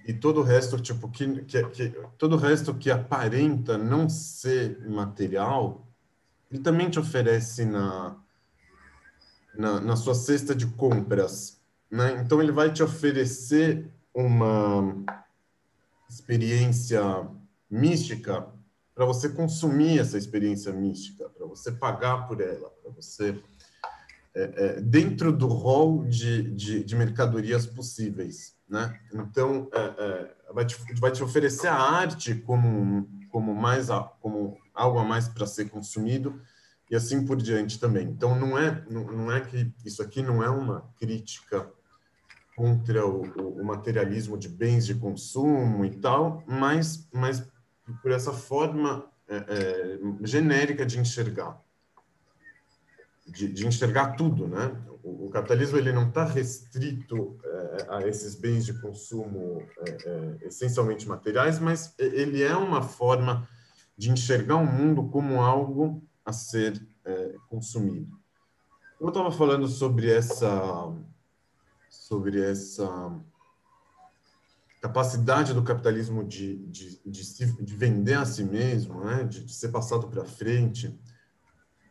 [0.06, 4.86] e todo o resto tipo que, que, que, todo o resto que aparenta não ser
[4.88, 5.88] material
[6.50, 8.16] ele também te oferece na
[9.56, 11.62] na, na sua cesta de compras
[11.92, 12.22] né?
[12.24, 15.04] Então ele vai te oferecer uma
[16.08, 17.02] experiência
[17.70, 18.46] mística
[18.94, 23.42] para você consumir essa experiência mística para você pagar por ela para você
[24.34, 28.56] é, é, dentro do rol de, de, de, mercadorias possíveis.
[28.66, 28.98] Né?
[29.12, 33.88] Então, é, é vai, te, vai te oferecer a arte como, como, mais,
[34.20, 36.40] como algo a mais para ser consumido
[36.90, 38.08] e assim por diante também.
[38.08, 41.70] Então, não é, não, não é que isso aqui não é uma crítica
[42.62, 43.22] contra o,
[43.60, 47.44] o, materialismo de bens de consumo e tal, mas, mas
[48.00, 51.60] por essa forma é, é, genérica de enxergar
[53.26, 54.76] de, de, enxergar tudo, né?
[55.02, 61.08] O, capitalismo ele não está restrito é, a esses bens de consumo é, é, essencialmente
[61.08, 63.48] materiais, mas ele é uma forma
[63.98, 66.80] de enxergar o mundo como algo a ser
[67.48, 68.16] consumido.
[69.00, 70.94] Eu estava falando sobre essa
[71.93, 73.20] sobre essa
[74.80, 79.22] capacidade do capitalismo de, de, de, de vender a si mesmo, né?
[79.24, 80.99] de, de ser passado para frente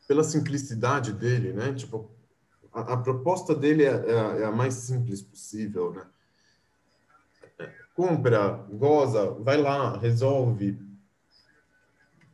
[0.08, 1.74] pela simplicidade dele, né?
[1.74, 2.12] Tipo,
[2.74, 6.06] a, a proposta dele é, é, é, a, mais simples possível, né?
[7.95, 10.78] Compra, goza, vai lá, resolve.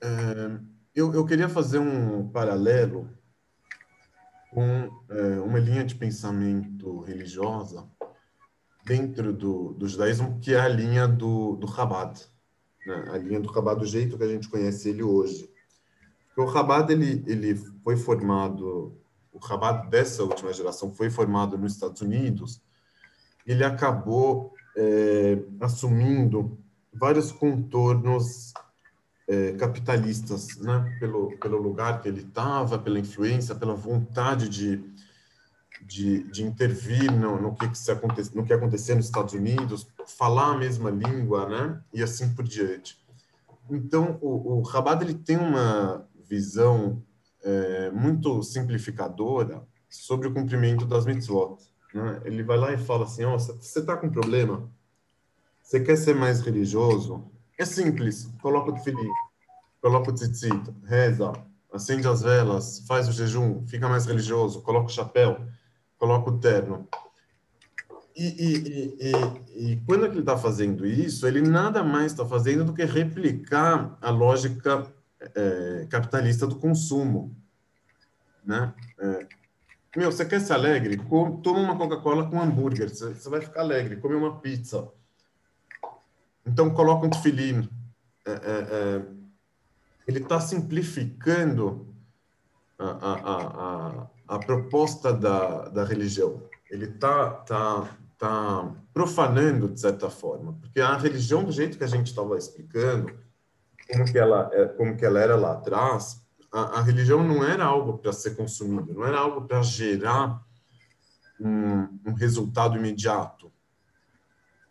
[0.02, 0.60] É,
[0.96, 3.16] eu, eu queria fazer um paralelo
[4.52, 7.88] com é, uma linha de pensamento religiosa
[8.86, 12.20] dentro do, do judaísmo, que é a linha do, do Chabad,
[12.86, 13.06] né?
[13.12, 15.50] a linha do Chabad do jeito que a gente conhece ele hoje.
[16.38, 18.96] O Rabat ele, ele foi formado,
[19.34, 22.62] o Rabat dessa última geração foi formado nos Estados Unidos.
[23.46, 26.60] Ele acabou é, assumindo
[26.94, 28.54] vários contornos
[29.28, 30.98] é, capitalistas, né?
[31.00, 34.84] Pelo pelo lugar que ele estava, pela influência, pela vontade de
[35.86, 39.88] de, de intervir no, no que, que se aconte, no que acontecia nos Estados Unidos,
[40.06, 41.82] falar a mesma língua, né?
[41.94, 42.98] E assim por diante.
[43.70, 47.02] Então, o, o Rabat ele tem uma visão
[47.44, 51.58] é, muito simplificadora sobre o cumprimento das mitzvot.
[51.94, 52.22] Né?
[52.26, 54.70] Ele vai lá e fala assim: oh, você está com problema?
[55.62, 57.30] Você quer ser mais religioso?
[57.58, 58.30] É simples.
[58.42, 59.10] Coloca o tefilim,
[59.82, 61.34] coloca o tzitzit, reza,
[61.74, 65.40] acende as velas, faz o jejum, fica mais religioso, coloca o chapéu,
[65.98, 66.88] coloca o terno.
[68.16, 72.74] E, e, e, e quando ele está fazendo isso, ele nada mais está fazendo do
[72.74, 74.92] que replicar a lógica
[75.36, 77.36] é, capitalista do consumo.
[78.44, 78.74] Né?
[79.00, 79.28] É,
[79.96, 80.98] meu, você quer ser alegre?
[81.44, 83.98] Toma uma Coca-Cola com hambúrguer, você, vai ficar alegre.
[83.98, 84.88] Come uma pizza.
[86.48, 87.68] Então, coloca um tefilim.
[88.26, 89.18] É, é, é
[90.08, 91.94] ele está simplificando
[92.80, 96.42] a, a, a, a, proposta da, da religião.
[96.72, 100.54] Ele está tá, tá profanando, de certa forma.
[100.62, 103.14] Porque a religião, do jeito que a gente estava explicando,
[103.92, 106.22] como que ela, é, como que ela era lá atrás,
[106.52, 110.42] a, a religião não era algo para ser consumido, não era algo para gerar
[111.40, 113.52] um, um, resultado imediato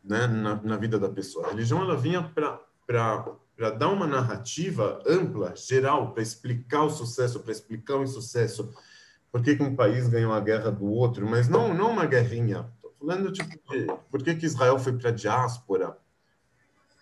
[0.07, 1.47] né, na, na, vida da pessoa.
[1.47, 7.53] A religião ela vinha para dar uma narrativa ampla, geral, para explicar o sucesso, para
[7.53, 8.73] explicar o insucesso,
[9.31, 12.73] por que, que, um país ganhou a guerra do outro, mas não, não uma guerrinha.
[12.77, 15.99] Estou falando tipo, de por que, que Israel foi para a diáspora,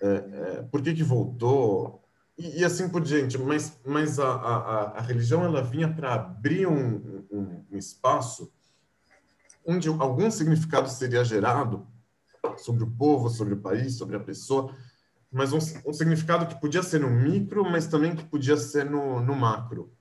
[0.01, 2.03] é, é, por que, que voltou,
[2.37, 3.39] e, e, assim por diante.
[3.39, 8.53] Mas, mas a, a, a religião ela vinha para abrir um, um, um, espaço
[9.65, 11.87] onde algum significado seria gerado
[12.59, 14.75] sobre o povo, sobre o país, sobre a pessoa,
[15.31, 19.21] mas um, um significado que podia ser no micro, mas também que podia ser no,
[19.21, 19.93] no macro.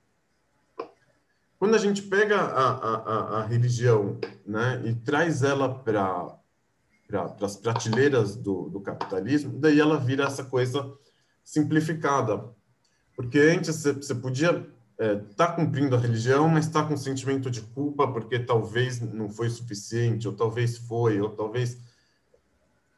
[1.57, 6.37] Quando a gente pega a, a, a religião né, e traz ela para
[7.07, 10.91] para as prateleiras do, do capitalismo, daí ela vira essa coisa
[11.43, 12.49] simplificada.
[13.15, 14.65] Porque antes você podia
[14.97, 19.29] é, tá cumprindo a religião, mas estar tá com sentimento de culpa porque talvez não
[19.29, 21.77] foi suficiente, ou talvez foi, ou talvez.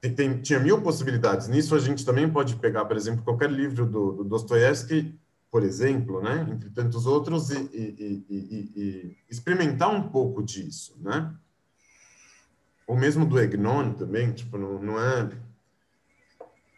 [0.10, 1.48] Tem, tinha mil possibilidades.
[1.48, 5.18] Nisso a gente também pode pegar, por exemplo, qualquer livro do, do Dostoiévski,
[5.50, 11.34] por exemplo, né, entre tantos outros, e, e, e, e, experimentar um pouco disso, né?
[12.86, 15.30] Ou mesmo do Egnon também, tipo, não, não é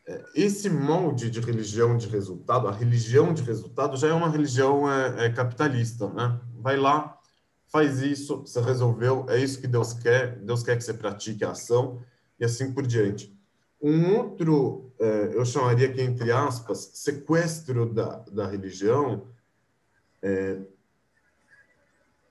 [0.08, 4.90] é, esse molde de religião de resultado, a religião de resultado já é uma religião
[4.90, 6.40] é, é, capitalista, né?
[6.60, 7.20] Vai lá,
[7.68, 11.52] faz isso, você resolveu, é isso que Deus quer, Deus quer que você pratique a
[11.52, 12.02] ação
[12.40, 13.36] e assim por diante.
[13.82, 19.28] Um outro, é, eu chamaria aqui entre aspas, sequestro da, da religião
[20.22, 20.60] é,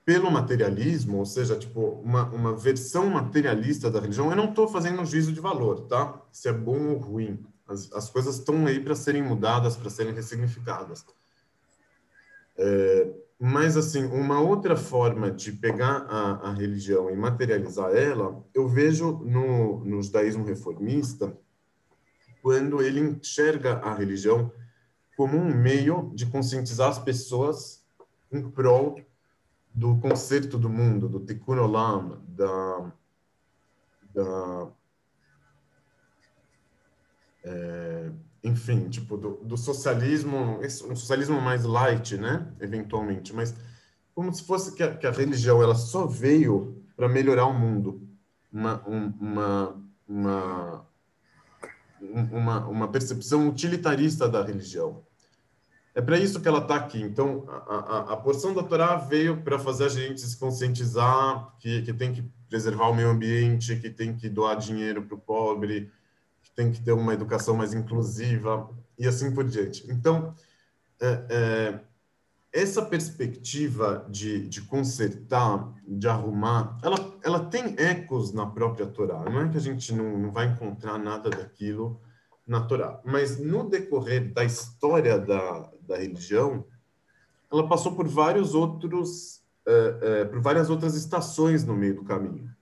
[0.03, 4.29] pelo materialismo, ou seja, tipo uma, uma versão materialista da religião.
[4.29, 6.21] Eu não estou fazendo um juízo de valor, tá?
[6.31, 7.45] Se é bom ou ruim.
[7.67, 11.05] As, as coisas estão aí para serem mudadas, para serem ressignificadas.
[12.57, 18.67] É, mas, assim, uma outra forma de pegar a, a, religião e materializar ela, eu
[18.67, 21.37] vejo no, no judaísmo reformista,
[22.41, 24.51] quando ele enxerga a religião
[25.15, 27.85] como um meio de conscientizar as pessoas
[28.31, 28.99] em prol
[29.73, 32.91] do conserto do mundo, do tikkun olam, da,
[34.13, 34.71] da
[37.43, 38.11] é,
[38.47, 43.53] enfim, tipo, do, do, socialismo, um socialismo mais light, né, eventualmente, mas
[44.15, 48.01] como se fosse que a, que a religião ela só veio para melhorar o mundo,
[48.51, 50.87] uma, um, uma, uma,
[52.01, 55.03] uma, uma percepção utilitarista da religião.
[55.93, 57.01] É para isso que ela está aqui.
[57.01, 61.81] Então, a, a, a, porção da Torá veio para fazer a gente se conscientizar que,
[61.81, 65.91] que tem que preservar o meio ambiente, que tem que doar dinheiro para o pobre,
[66.57, 69.85] tem que ter uma educação mais inclusiva e assim por diante.
[69.91, 70.33] Então,
[70.99, 71.79] é, é,
[72.51, 79.23] essa perspectiva de, de consertar, de arrumar, ela, ela tem ecos na própria Torá.
[79.29, 82.01] Não é que a gente não, não vai encontrar nada daquilo
[82.45, 86.65] na Torá, mas no decorrer da história da, da religião,
[87.51, 92.56] ela passou por vários outros, é, é, por várias outras estações no meio do caminho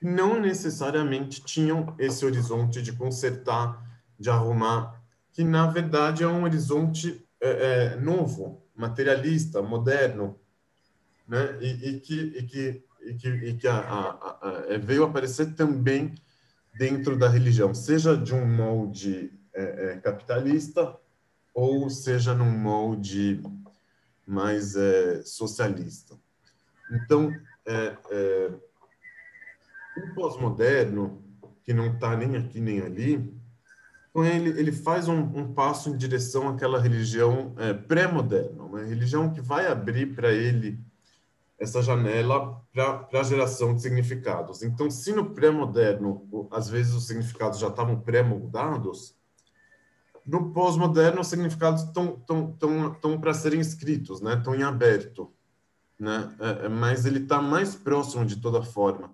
[0.00, 3.82] não necessariamente tinham esse horizonte de consertar,
[4.18, 7.48] de arrumar, que na verdade é um horizonte é,
[7.94, 10.38] é, novo, materialista, moderno,
[11.26, 11.58] né?
[11.60, 15.54] E, e que e que e que, e que a, a, a, é, veio aparecer
[15.54, 16.14] também
[16.76, 20.96] dentro da religião, seja de um molde é, é, capitalista
[21.54, 23.42] ou seja num molde
[24.26, 26.16] mais é, socialista.
[26.90, 27.32] Então,
[27.66, 28.50] é, é,
[29.98, 31.22] o pós-moderno,
[31.64, 33.38] que não está nem aqui nem ali,
[34.16, 39.40] ele, ele faz um, um passo em direção àquela religião é, pré-moderna, uma religião que
[39.40, 40.80] vai abrir para ele
[41.58, 44.62] essa janela para a geração de significados.
[44.62, 49.16] Então, se no pré-moderno, às vezes os significados já estavam pré-moldados,
[50.24, 54.34] no pós-moderno os significados estão para serem escritos, né?
[54.34, 55.32] estão em aberto.
[55.98, 56.32] Né?
[56.38, 59.12] É, é mas ele está mais próximo, de toda forma,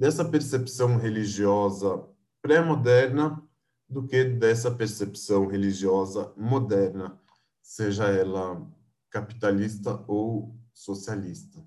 [0.00, 2.08] dessa percepção religiosa
[2.40, 3.46] pré-moderna
[3.86, 7.20] do que dessa percepção religiosa moderna,
[7.60, 8.66] seja ela
[9.10, 11.62] capitalista ou socialista.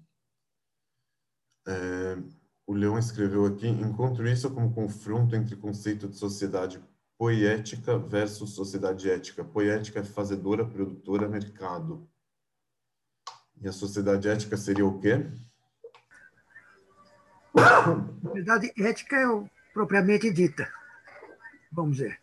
[1.68, 2.18] É,
[2.66, 6.84] o Leão escreveu aqui: encontro isso como confronto entre conceito de sociedade
[7.20, 9.46] poética versus sociedade ética.
[9.46, 12.10] Poética é fazedora, produtora, mercado.
[13.62, 15.32] E a sociedade ética seria o quê?
[18.24, 20.72] Sociedade ética é o propriamente dita,
[21.72, 22.20] vamos dizer.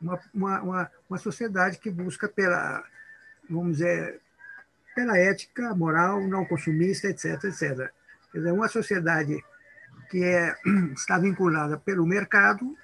[0.00, 2.84] Uma, uma, uma, uma sociedade que busca pela,
[3.48, 4.20] vamos dizer,
[4.94, 7.90] pela ética moral não consumista, etc, etc.
[8.32, 9.42] Quer dizer, uma sociedade
[10.10, 10.54] que é,
[10.94, 12.76] está vinculada pelo mercado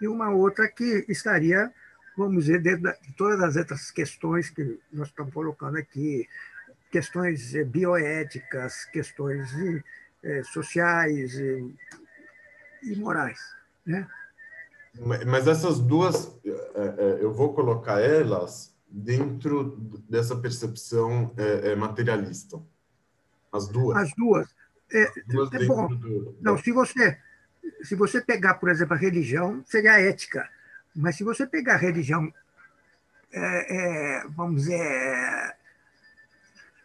[0.00, 1.72] e uma outra que estaria,
[2.16, 6.28] vamos dizer, dentro de todas essas questões que nós estamos colocando aqui,
[6.90, 9.50] questões eh, bioéticas, questões
[10.22, 11.74] é, sociais e,
[12.82, 13.38] e morais,
[13.84, 14.08] né?
[15.26, 19.76] Mas essas duas, eh, eu vou colocar elas dentro
[20.08, 22.60] dessa percepção é, é, materialista?
[23.52, 23.96] As duas?
[23.96, 24.48] As duas.
[24.92, 25.88] É, As duas é bom.
[25.88, 26.36] Do...
[26.40, 27.16] Não, se você,
[27.82, 30.48] se você pegar, por exemplo, a religião, seria a ética.
[30.94, 32.32] Mas se você pegar a religião,
[33.32, 35.56] é, é, vamos dizer,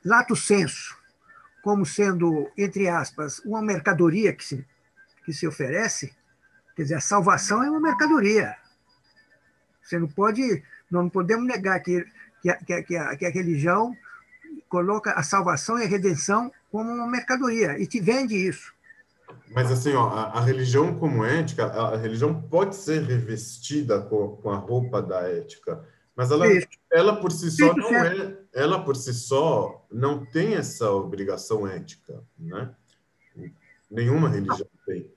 [0.03, 0.95] lato senso,
[1.65, 4.63] como sendo, entre aspas, uma mercadoria que se,
[5.25, 6.13] que se oferece,
[6.75, 8.55] quer dizer, a salvação é uma mercadoria.
[9.81, 12.05] Você não pode não podemos negar que,
[12.39, 13.97] que, a, que, a, que a religião
[14.69, 18.71] coloca a salvação e a redenção como uma mercadoria e te vende isso.
[19.49, 24.37] Mas assim, ó, a, a, religião como ética, a, a, religião pode ser revestida com,
[24.37, 25.83] com a roupa da ética,
[26.15, 26.45] mas ela,
[26.91, 32.23] ela por si só não é, ela por si só não tem essa obrigação ética,
[32.37, 32.73] né?
[33.91, 35.11] Nenhuma religião tem.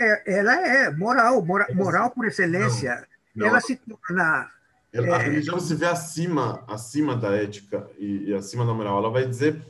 [0.00, 3.06] É, ela é moral, moral, moral por excelência.
[3.34, 3.46] Não, não.
[3.48, 4.50] Ela se torna
[4.94, 5.18] a é.
[5.18, 8.98] religião se vê acima, acima da ética e, e, acima da moral.
[8.98, 9.60] Ela vai dizer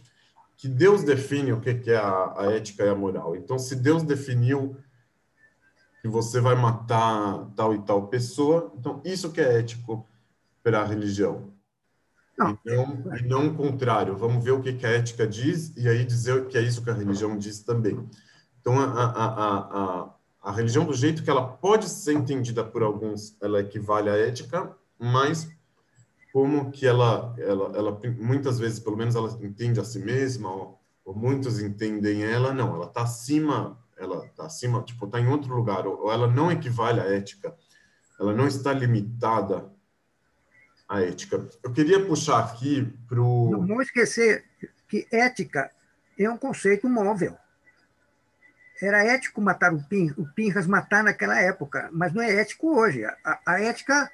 [0.57, 3.35] que Deus define o que, que é a, a, ética e a moral.
[3.35, 4.76] Então, se Deus definiu
[6.03, 10.07] que você vai matar tal e tal pessoa, então isso que é ético
[10.65, 11.53] para a religião.
[12.37, 12.59] Não.
[12.65, 14.17] E, não, e não o contrário.
[14.17, 16.95] Vamos ver o que, a ética diz e aí dizer que é isso que a
[16.95, 18.09] religião diz também.
[18.61, 19.59] Então, a, a, a,
[20.03, 24.17] a, a religião, do jeito que ela pode ser entendida por alguns, ela equivale à
[24.17, 25.49] ética, mas
[26.33, 30.81] como que ela, ela, ela muitas vezes, pelo menos, ela entende a si mesma, ou,
[31.05, 35.55] ou muitos entendem ela, não, ela está acima, ela está acima, tipo, está em outro
[35.55, 37.55] lugar, ou, ou ela não equivale à ética,
[38.19, 39.74] ela não está limitada
[40.89, 41.47] à ética.
[41.62, 43.64] Eu queria puxar aqui para o.
[43.66, 44.45] Não esquecer
[44.89, 45.70] que ética
[46.18, 47.37] é um conceito móvel.
[48.82, 53.05] Era ético matar o, Pin, o Pinhas matar naquela época, mas não é ético hoje.
[53.05, 54.11] A, a ética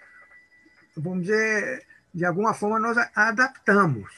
[0.96, 4.10] vamos dizer, de alguma forma nós adaptamos.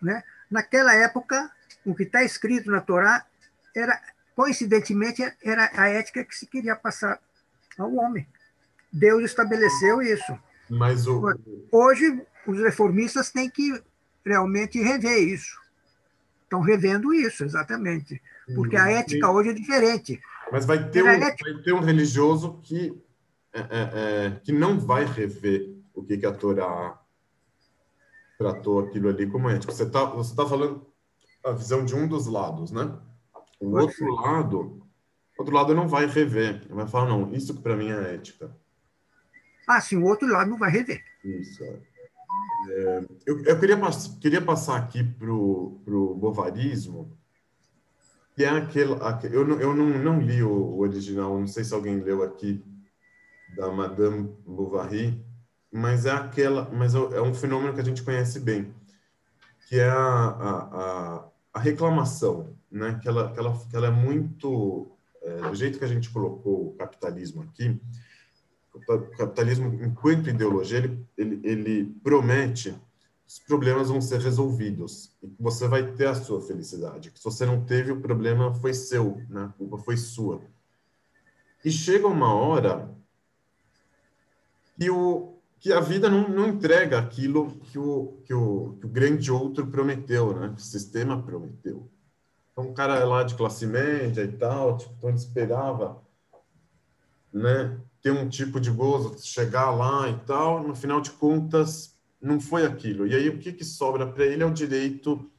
[0.00, 0.22] Né?
[0.50, 1.50] Naquela época,
[1.84, 3.24] o que está escrito na Torá
[3.74, 4.00] era,
[4.34, 7.20] coincidentemente, era a ética que se queria passar
[7.78, 8.26] ao homem.
[8.92, 10.38] Deus estabeleceu isso.
[10.70, 11.22] Mas o...
[11.72, 13.82] Hoje, os reformistas têm que
[14.24, 15.58] realmente rever isso.
[16.44, 18.20] Estão revendo isso, exatamente.
[18.54, 20.20] Porque a ética hoje é diferente.
[20.50, 22.98] Mas vai ter, um, vai ter um religioso que,
[23.52, 26.98] é, é, é, que não vai rever o que, que a Torá
[28.38, 29.72] tratou aquilo ali como ético.
[29.72, 30.86] Você está você tá falando
[31.44, 32.96] a visão de um dos lados, né?
[33.60, 34.82] O outro lado,
[35.36, 38.56] outro lado não vai rever, vai falar, não, isso que para mim é ética.
[39.68, 41.04] Ah, sim, o outro lado não vai rever.
[41.22, 41.62] Isso.
[41.62, 41.78] É.
[42.70, 43.76] é eu, eu queria,
[44.18, 47.14] queria passar aqui para o bovarismo,
[48.34, 48.94] que é aquele.
[49.02, 52.22] aquele eu não, eu não, não li o, o original, não sei se alguém leu
[52.22, 52.64] aqui,
[53.54, 55.22] da Madame Bovary,
[55.70, 58.74] mas é aquela, mas é, é um fenômeno que a gente conhece bem,
[59.68, 62.98] que é a, a, a reclamação, né?
[63.02, 66.68] Que ela, que ela, que ela é muito é, do jeito que a gente colocou
[66.68, 67.78] o capitalismo aqui,
[68.88, 75.28] o capitalismo, enquanto ideologia, ele, ele, ele promete que os problemas vão ser resolvidos e
[75.28, 77.10] que você vai ter a sua felicidade.
[77.10, 79.44] Que se você não teve, o problema foi seu, né?
[79.44, 80.40] a culpa foi sua.
[81.64, 82.94] E chega uma hora
[84.78, 88.88] que, o, que a vida não, não entrega aquilo que o, que, o, que o
[88.88, 90.48] grande outro prometeu, né?
[90.54, 91.88] que o sistema prometeu.
[92.52, 96.02] Então, um cara é lá de classe média e tal, tipo, então ele esperava
[97.32, 102.40] né, ter um tipo de gozo, chegar lá e tal, no final de contas, não
[102.40, 103.06] foi aquilo.
[103.06, 105.30] E aí, o que, que sobra para ele é o direito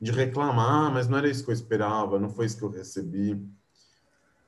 [0.00, 3.40] de reclamar, mas não era isso que eu esperava, não foi isso que eu recebi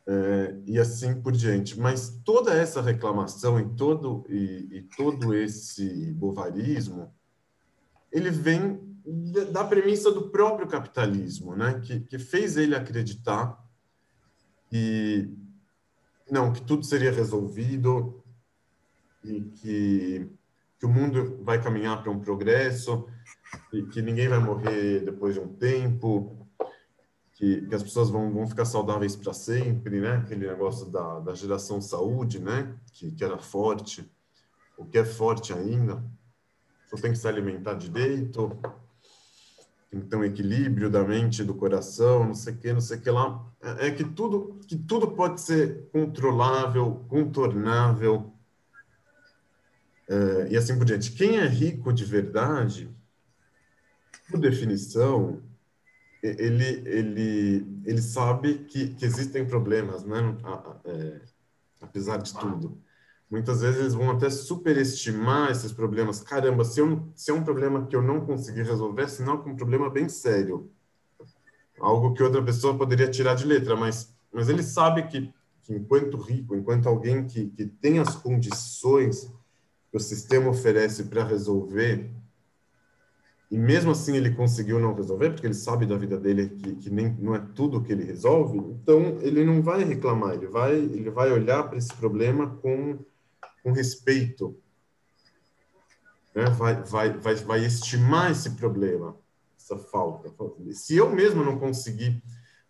[0.07, 1.79] é, e assim por diante.
[1.79, 7.13] Mas toda essa reclamação e todo, e, e todo esse bovarismo,
[8.11, 8.93] ele vem
[9.51, 11.81] da premissa do próprio capitalismo, né?
[11.81, 13.59] que, que fez ele acreditar
[14.71, 15.29] que,
[16.33, 18.25] não, que tudo seria resolvido
[19.23, 20.31] e que,
[20.79, 23.07] que o mundo vai caminhar para um progresso
[23.71, 26.49] e que ninguém vai morrer depois de um tempo
[27.35, 30.17] que, que as pessoas vão, vão ficar saudáveis para sempre, né?
[30.17, 32.75] Aquele negócio da, da geração saúde, né?
[32.95, 34.11] Que, que era forte,
[34.79, 36.03] o que é forte ainda.
[36.87, 38.59] Só tem que se alimentar direito,
[39.93, 42.97] tem que ter um equilíbrio da mente, do coração, não sei o que, não sei
[42.97, 43.45] o que lá.
[43.61, 48.33] É, é que tudo, que tudo pode ser controlável, contornável,
[50.09, 51.13] é, e assim por diante.
[51.13, 52.91] Quem é rico de verdade,
[54.31, 55.43] por definição,
[56.23, 60.17] ele, ele, ele sabe que, que existem problemas, né?
[60.87, 61.21] É,
[61.83, 62.81] apesar de tudo.
[63.33, 66.21] Muitas vezes eles vão até superestimar esses problemas.
[66.21, 69.33] Caramba, se, eu, se é um problema que eu não consegui resolver, é que é
[69.33, 70.71] um problema bem sério.
[71.81, 76.19] Algo que outra pessoa poderia tirar de letra, mas, mas ele sabe que, que enquanto
[76.19, 79.33] rico, enquanto alguém que, que tem as condições
[79.91, 82.11] que o sistema oferece para resolver
[83.51, 86.91] e mesmo assim ele conseguiu não resolver, porque ele sabe da vida dele que, que
[86.91, 91.11] nem não é tudo que ele resolve, então ele não vai reclamar, ele vai, ele
[91.11, 92.99] vai olhar para esse problema com,
[93.63, 94.57] com respeito,
[96.35, 96.45] né?
[96.47, 99.17] vai, vai, vai, vai estimar esse problema,
[99.57, 100.33] essa falta.
[100.73, 102.23] Se eu mesmo não conseguir,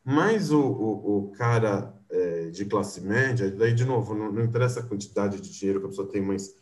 [0.05, 4.81] mais o, o, o cara é, de classe média, daí de novo, não, não, interessa
[4.81, 6.55] a quantidade de dinheiro que a pessoa tem, mas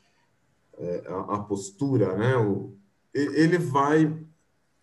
[0.79, 2.37] é, a, a postura, né?
[2.37, 2.77] O,
[3.13, 4.17] ele vai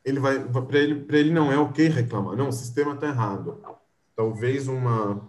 [0.03, 3.61] ele vai para ele ele não é ok reclamar não o sistema está errado
[4.15, 5.25] talvez uma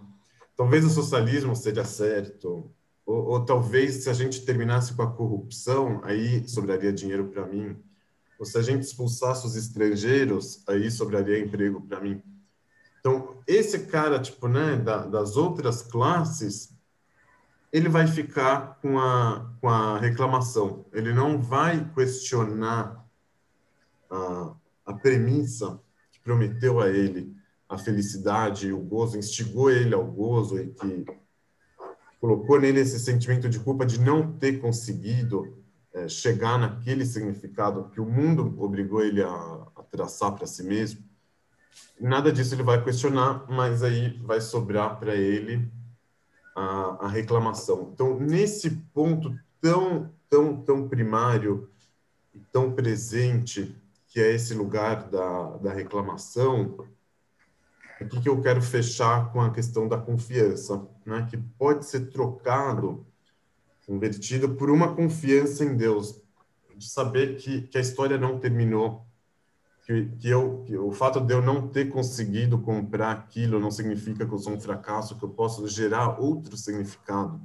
[0.55, 2.69] talvez o socialismo seja certo
[3.09, 7.75] ou, ou, talvez se a gente terminasse com a corrupção aí sobraria dinheiro para mim.
[8.37, 12.21] Ou se a gente expulsasse os estrangeiros aí sobraria emprego para mim.
[12.99, 16.71] Então esse cara tipo né da, das outras classes
[17.73, 20.85] ele vai ficar com a, com a reclamação.
[20.93, 23.03] Ele não vai questionar
[24.07, 24.53] a,
[24.85, 25.79] a premissa
[26.11, 27.35] que prometeu a ele.
[27.67, 31.05] A felicidade o gozo, instigou ele ao gozo e que
[32.19, 35.57] colocou nele esse sentimento de culpa de não ter conseguido
[35.93, 39.27] é, chegar naquele significado que o mundo obrigou ele a,
[39.75, 41.03] a traçar para si mesmo.
[41.99, 45.69] Nada disso ele vai questionar, mas aí vai sobrar para ele
[46.55, 47.89] a, a reclamação.
[47.93, 51.69] Então, nesse ponto tão, tão, tão primário
[52.33, 53.75] e tão presente,
[54.07, 56.85] que é esse lugar da, da reclamação,
[58.03, 61.27] aqui que eu quero fechar com a questão da confiança, né?
[61.29, 63.05] que pode ser trocado,
[63.85, 66.21] convertido por uma confiança em Deus,
[66.75, 69.05] de saber que, que a história não terminou,
[69.85, 74.25] que, que, eu, que o fato de eu não ter conseguido comprar aquilo não significa
[74.25, 77.41] que eu sou um fracasso, que eu posso gerar outro significado,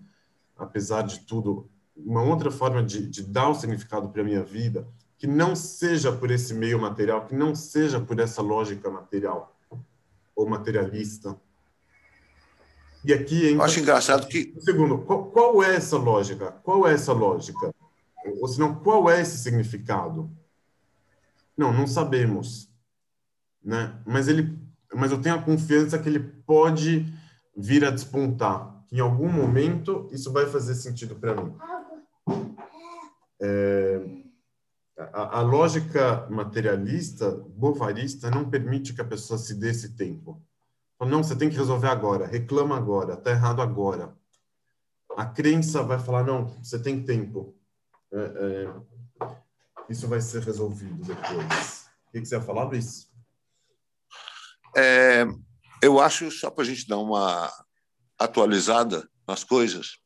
[0.57, 4.87] apesar de tudo, uma outra forma de, de dar o significado para a minha vida,
[5.17, 9.54] que não seja por esse meio material, que não seja por essa lógica material
[10.35, 11.37] ou materialista.
[13.05, 13.64] E aqui entra...
[13.64, 14.55] Acho engraçado que...
[14.61, 16.53] Segundo, qual, qual é essa lógica?
[16.62, 17.74] Qual é essa lógica?
[18.41, 20.30] Ou senão, qual é esse significado?
[21.57, 22.68] Não, não sabemos,
[23.62, 24.01] né?
[24.07, 24.59] Mas ele,
[24.93, 27.07] mas eu tenho a confiança que ele pode
[27.57, 28.82] vir a despontar.
[28.89, 31.55] Que em algum momento isso vai fazer sentido para mim.
[33.41, 34.01] É,
[34.97, 40.42] a, a, lógica materialista, bovarista, não permite que a pessoa se dê esse tempo.
[41.01, 44.16] Não, você tem que resolver agora, reclama agora, está errado agora.
[45.16, 47.55] A crença vai falar, não, você tem tempo.
[48.12, 49.28] É, é,
[49.88, 51.86] isso vai ser resolvido depois.
[52.09, 53.11] O que você ia falar, Luiz?
[54.76, 55.26] É,
[55.82, 57.53] eu acho, só para a gente dar uma
[58.18, 59.99] atualizada nas coisas,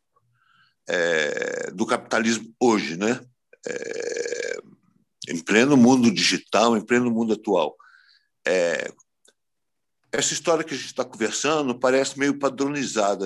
[0.88, 3.20] é, do capitalismo hoje, né?
[3.66, 4.17] É,
[5.28, 7.76] em pleno mundo digital, em pleno mundo atual.
[8.46, 8.90] É,
[10.10, 13.16] essa história que a gente está conversando parece meio padronizada,